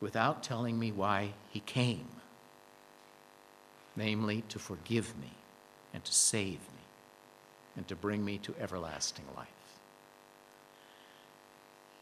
without 0.00 0.42
telling 0.42 0.78
me 0.78 0.92
why 0.92 1.30
he 1.50 1.60
came 1.60 2.08
namely, 3.96 4.42
to 4.48 4.58
forgive 4.58 5.16
me 5.18 5.32
and 5.92 6.04
to 6.04 6.12
save 6.12 6.52
me 6.52 6.82
and 7.76 7.86
to 7.88 7.96
bring 7.96 8.24
me 8.24 8.38
to 8.38 8.54
everlasting 8.60 9.24
life. 9.36 9.48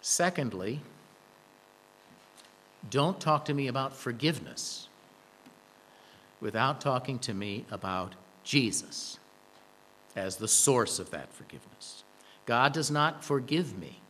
Secondly, 0.01 0.81
don't 2.89 3.21
talk 3.21 3.45
to 3.47 3.55
me 3.55 3.69
about 3.69 3.95
forgiveness 3.95 4.89
without 6.41 6.81
talking 6.81 7.19
to 7.19 7.35
me 7.35 7.67
about 7.71 8.15
Jesus 8.45 9.19
as 10.17 10.37
the 10.37 10.49
source 10.49 10.99
of 10.99 11.11
that 11.11 11.33
forgiveness. 11.33 12.05
God 12.47 12.73
does 12.73 12.91
not 12.91 13.23
forgive 13.23 13.79
me 13.79 14.01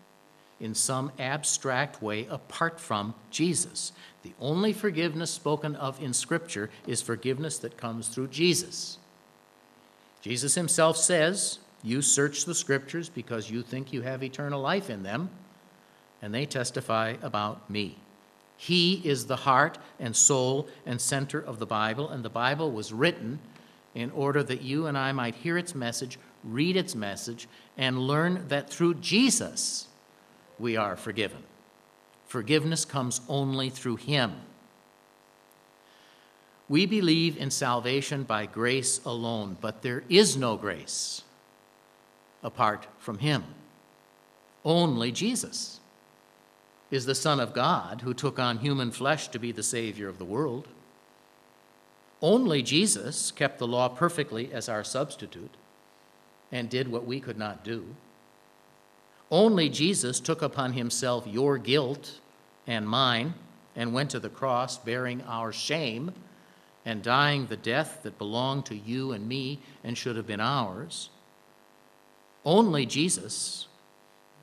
in 0.61 0.75
some 0.75 1.11
abstract 1.18 2.03
way 2.03 2.27
apart 2.27 2.79
from 2.79 3.14
Jesus. 3.31 3.93
The 4.23 4.33
only 4.39 4.73
forgiveness 4.73 5.31
spoken 5.31 5.75
of 5.75 6.01
in 6.03 6.12
Scripture 6.12 6.71
is 6.87 7.03
forgiveness 7.03 7.59
that 7.59 7.77
comes 7.77 8.09
through 8.09 8.29
Jesus. 8.29 8.99
Jesus 10.21 10.55
himself 10.55 10.97
says, 10.97 11.59
You 11.83 12.03
search 12.03 12.45
the 12.45 12.55
Scriptures 12.55 13.09
because 13.09 13.51
you 13.51 13.62
think 13.62 13.93
you 13.93 14.03
have 14.03 14.23
eternal 14.23 14.61
life 14.61 14.91
in 14.91 15.03
them, 15.03 15.31
and 16.21 16.35
they 16.35 16.45
testify 16.45 17.16
about 17.23 17.68
me. 17.71 17.97
He 18.63 19.01
is 19.05 19.25
the 19.25 19.37
heart 19.37 19.79
and 19.99 20.15
soul 20.15 20.69
and 20.85 21.01
center 21.01 21.41
of 21.41 21.59
the 21.59 21.65
Bible, 21.65 22.11
and 22.11 22.23
the 22.23 22.29
Bible 22.29 22.71
was 22.71 22.93
written 22.93 23.39
in 23.95 24.11
order 24.11 24.43
that 24.43 24.61
you 24.61 24.87
and 24.87 24.99
I 24.99 25.13
might 25.13 25.35
hear 25.37 25.57
its 25.57 25.75
message, 25.75 26.19
read 26.45 26.77
its 26.77 26.95
message, 26.95 27.49
and 27.79 27.99
learn 27.99 28.49
that 28.49 28.69
through 28.69 28.97
Jesus 28.97 29.89
we 30.59 30.77
are 30.77 30.95
forgiven. 30.95 31.43
Forgiveness 32.27 32.85
comes 32.85 33.23
only 33.31 33.71
through 33.71 33.97
Him. 33.97 34.35
We 36.69 36.85
believe 36.85 37.39
in 37.39 37.51
salvation 37.51 38.25
by 38.25 38.45
grace 38.45 39.01
alone, 39.07 39.57
but 39.59 39.81
there 39.81 40.05
is 40.11 40.37
no 40.37 40.59
grace 40.59 41.23
apart 42.43 42.87
from 42.99 43.21
Him. 43.21 43.43
Only 44.67 45.13
Jesus 45.13 45.80
is 46.91 47.07
the 47.07 47.14
Son 47.14 47.41
of 47.41 47.55
God 47.55 48.03
who 48.03 48.12
took 48.14 48.38
on 48.38 48.59
human 48.59 48.91
flesh 48.91 49.28
to 49.28 49.38
be 49.38 49.53
the 49.53 49.62
Savior 49.62 50.09
of 50.09 50.18
the 50.18 50.24
world. 50.24 50.68
Only 52.22 52.62
Jesus 52.62 53.30
kept 53.30 53.59
the 53.59 53.66
law 53.66 53.88
perfectly 53.88 54.53
as 54.53 54.68
our 54.68 54.84
substitute. 54.84 55.57
and 56.53 56.68
did 56.68 56.88
what 56.88 57.07
we 57.07 57.20
could 57.20 57.38
not 57.38 57.64
do. 57.64 57.95
Only 59.30 59.68
Jesus 59.68 60.18
took 60.18 60.43
upon 60.43 60.72
himself 60.72 61.26
your 61.26 61.59
guilt 61.59 62.18
and 62.66 62.88
mine 62.88 63.34
and 63.76 63.95
went 63.95 64.11
to 64.11 64.18
the 64.18 64.28
cross 64.28 64.76
bearing 64.76 65.22
our 65.28 65.53
shame 65.53 66.12
and 66.84 67.03
dying 67.03 67.47
the 67.47 67.57
death 67.57 68.01
that 68.03 68.18
belonged 68.18 68.66
to 68.66 68.76
you 68.76 69.12
and 69.12 69.28
me 69.28 69.61
and 69.84 69.97
should 69.97 70.16
have 70.16 70.26
been 70.26 70.41
ours. 70.41 71.11
Only 72.45 72.86
Jesus 72.86 73.68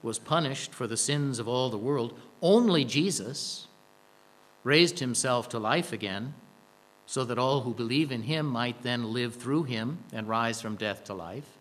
was 0.02 0.20
punished 0.20 0.74
for 0.74 0.88
the 0.88 0.96
sins 0.96 1.40
of 1.40 1.48
all 1.48 1.70
the 1.70 1.78
world. 1.78 2.18
Only 2.42 2.86
Jesus 2.86 3.68
raised 4.64 5.00
himself 5.00 5.50
to 5.50 5.60
life 5.60 5.94
again 5.94 6.34
so 7.06 7.24
that 7.24 7.40
all 7.40 7.62
who 7.62 7.74
believe 7.74 8.12
in 8.12 8.24
him 8.24 8.46
might 8.46 8.84
then 8.84 9.14
live 9.14 9.36
through 9.36 9.64
him 9.64 10.00
and 10.12 10.28
rise 10.28 10.62
from 10.62 10.76
death 10.76 11.06
to 11.06 11.14
life. 11.14 11.58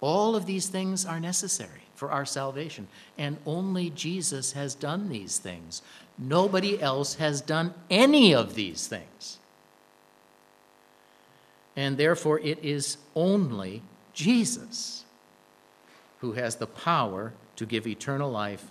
All 0.00 0.34
of 0.34 0.46
these 0.46 0.68
things 0.68 1.06
are 1.06 1.20
necessary 1.20 1.82
for 1.94 2.10
our 2.10 2.24
salvation, 2.24 2.88
and 3.16 3.38
only 3.46 3.90
Jesus 3.90 4.52
has 4.52 4.74
done 4.74 5.08
these 5.08 5.38
things. 5.38 5.82
Nobody 6.18 6.80
else 6.80 7.14
has 7.14 7.40
done 7.40 7.74
any 7.88 8.34
of 8.34 8.54
these 8.54 8.86
things. 8.86 9.38
And 11.76 11.96
therefore, 11.96 12.38
it 12.40 12.58
is 12.62 12.96
only 13.14 13.82
Jesus 14.12 15.04
who 16.20 16.32
has 16.32 16.56
the 16.56 16.66
power 16.66 17.32
to 17.56 17.66
give 17.66 17.86
eternal 17.86 18.30
life 18.30 18.70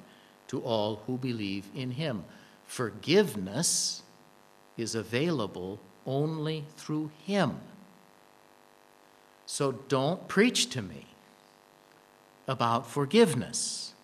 to 0.54 0.60
all 0.60 1.02
who 1.08 1.18
believe 1.18 1.66
in 1.76 1.90
him. 1.90 2.24
Forgiveness 2.68 4.04
is 4.78 4.94
available 4.94 5.80
only 6.06 6.64
through 6.78 7.10
him. 7.26 7.60
So 9.48 9.72
don't 9.72 10.28
preach 10.28 10.70
to 10.70 10.84
me 10.84 11.08
about 12.48 12.86
forgiveness 12.86 13.96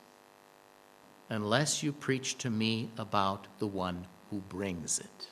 unless 1.30 1.84
you 1.84 1.92
preach 1.92 2.36
to 2.40 2.50
me 2.50 2.90
about 2.98 3.46
the 3.60 3.68
one 3.68 4.08
who 4.32 4.40
brings 4.50 4.98
it. 4.98 5.28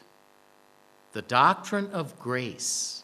The 1.13 1.23
doctrine 1.23 1.89
of 1.93 2.19
grace 2.19 3.03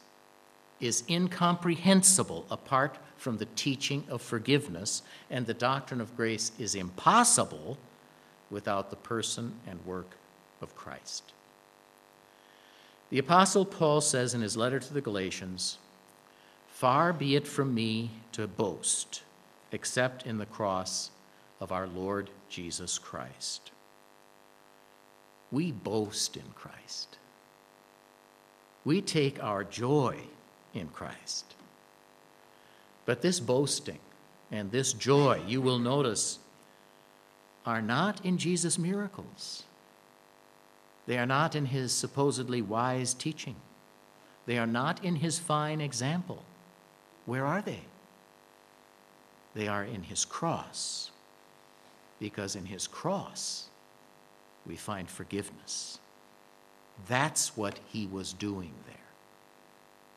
is 0.80 1.04
incomprehensible 1.10 2.46
apart 2.52 3.00
from 3.18 3.38
the 3.38 3.48
teaching 3.56 4.04
of 4.08 4.22
forgiveness, 4.22 5.02
and 5.32 5.48
the 5.48 5.54
doctrine 5.56 6.00
of 6.02 6.16
grace 6.16 6.52
is 6.60 6.76
impossible 6.76 7.80
without 8.54 8.90
the 8.90 8.96
person 8.96 9.54
and 9.68 9.86
work 9.86 10.16
of 10.62 10.76
Christ. 10.76 11.34
The 13.10 13.20
Apostle 13.20 13.66
Paul 13.66 14.00
says 14.00 14.34
in 14.34 14.42
his 14.42 14.56
letter 14.56 14.80
to 14.80 14.94
the 14.94 15.02
Galatians, 15.02 15.78
Far 16.68 17.12
be 17.12 17.36
it 17.36 17.48
from 17.48 17.74
me 17.74 18.12
to 18.32 18.48
boast 18.48 19.24
except 19.72 20.26
in 20.26 20.38
the 20.38 20.46
cross 20.46 21.12
of 21.60 21.72
our 21.72 21.88
Lord 21.88 22.30
Jesus 22.50 22.98
Christ. 22.98 23.72
We 25.52 25.72
boast 25.72 26.38
in 26.38 26.46
Christ. 26.56 27.18
We 28.86 29.02
take 29.02 29.44
our 29.44 29.64
joy 29.64 30.18
in 30.74 30.90
Christ. 30.90 31.56
But 33.06 33.22
this 33.22 33.40
boasting 33.40 34.00
and 34.52 34.72
this 34.72 34.94
joy, 34.94 35.42
you 35.48 35.62
will 35.62 35.80
notice, 35.80 36.40
are 37.66 37.82
not 37.82 38.24
in 38.26 38.38
Jesus' 38.38 38.78
miracles. 38.78 39.64
They 41.06 41.18
are 41.18 41.26
not 41.26 41.56
in 41.56 41.68
his 41.68 41.92
supposedly 41.92 42.62
wise 42.62 43.14
teaching. 43.14 43.56
They 44.46 44.58
are 44.58 44.68
not 44.68 45.04
in 45.04 45.18
his 45.18 45.40
fine 45.40 45.82
example. 45.82 46.44
Where 47.26 47.46
are 47.46 47.62
they? 47.62 47.82
They 49.56 49.68
are 49.68 49.84
in 49.84 50.04
his 50.04 50.26
cross, 50.26 51.12
because 52.20 52.56
in 52.56 52.66
his 52.66 52.88
cross 52.88 53.70
we 54.66 54.76
find 54.76 55.10
forgiveness. 55.10 56.00
That's 57.08 57.56
what 57.56 57.80
he 57.88 58.08
was 58.08 58.34
doing 58.34 58.74
there, 58.88 58.96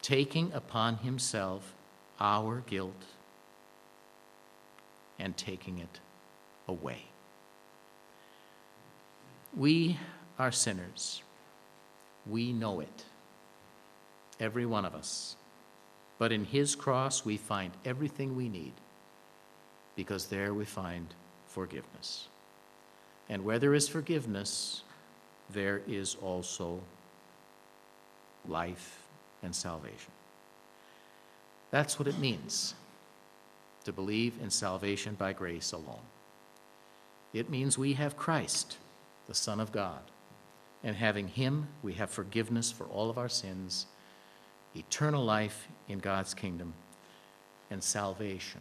taking 0.03 0.53
upon 0.53 0.99
himself 0.99 1.75
our 2.19 2.63
guilt 2.67 3.05
and 5.19 5.37
taking 5.37 5.79
it 5.79 6.01
away. 6.67 7.07
We 9.57 9.99
are 10.39 10.53
sinners. 10.53 11.23
We 12.27 12.53
know 12.53 12.81
it, 12.81 13.05
every 14.39 14.67
one 14.67 14.85
of 14.85 14.95
us. 14.95 15.37
But 16.19 16.31
in 16.31 16.45
his 16.45 16.75
cross, 16.75 17.25
we 17.25 17.37
find 17.37 17.73
everything 17.85 18.37
we 18.37 18.49
need 18.49 18.73
because 19.97 20.27
there 20.27 20.53
we 20.53 20.65
find 20.65 21.07
forgiveness. 21.47 22.29
And 23.29 23.45
where 23.45 23.59
there 23.59 23.75
is 23.75 23.89
forgiveness, 23.89 24.83
there 25.51 25.81
is 25.87 26.17
also 26.23 26.81
life 28.47 28.99
and 29.43 29.55
salvation. 29.55 30.13
That's 31.71 31.99
what 31.99 32.09
it 32.09 32.19
means 32.19 32.75
to 33.85 33.93
believe 33.93 34.35
in 34.43 34.51
salvation 34.51 35.15
by 35.15 35.33
grace 35.33 35.73
alone. 35.73 36.07
It 37.33 37.51
means 37.51 37.77
we 37.77 37.95
have 37.95 38.17
Christ, 38.17 38.79
the 39.29 39.35
Son 39.35 39.61
of 39.61 39.73
God, 39.73 40.03
and 40.85 40.97
having 40.97 41.29
Him, 41.29 41.69
we 41.83 41.95
have 41.95 42.11
forgiveness 42.11 42.71
for 42.71 42.85
all 42.85 43.11
of 43.11 43.19
our 43.19 43.29
sins, 43.29 43.87
eternal 44.75 45.25
life 45.25 45.69
in 45.89 45.99
God's 45.99 46.35
kingdom, 46.35 46.75
and 47.71 47.83
salvation 47.83 48.61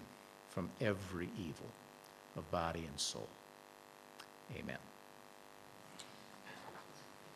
from 0.49 0.70
every 0.82 1.30
evil 1.38 1.68
of 2.36 2.49
body 2.51 2.86
and 2.88 2.99
soul. 2.99 3.28
Amen. 4.57 4.78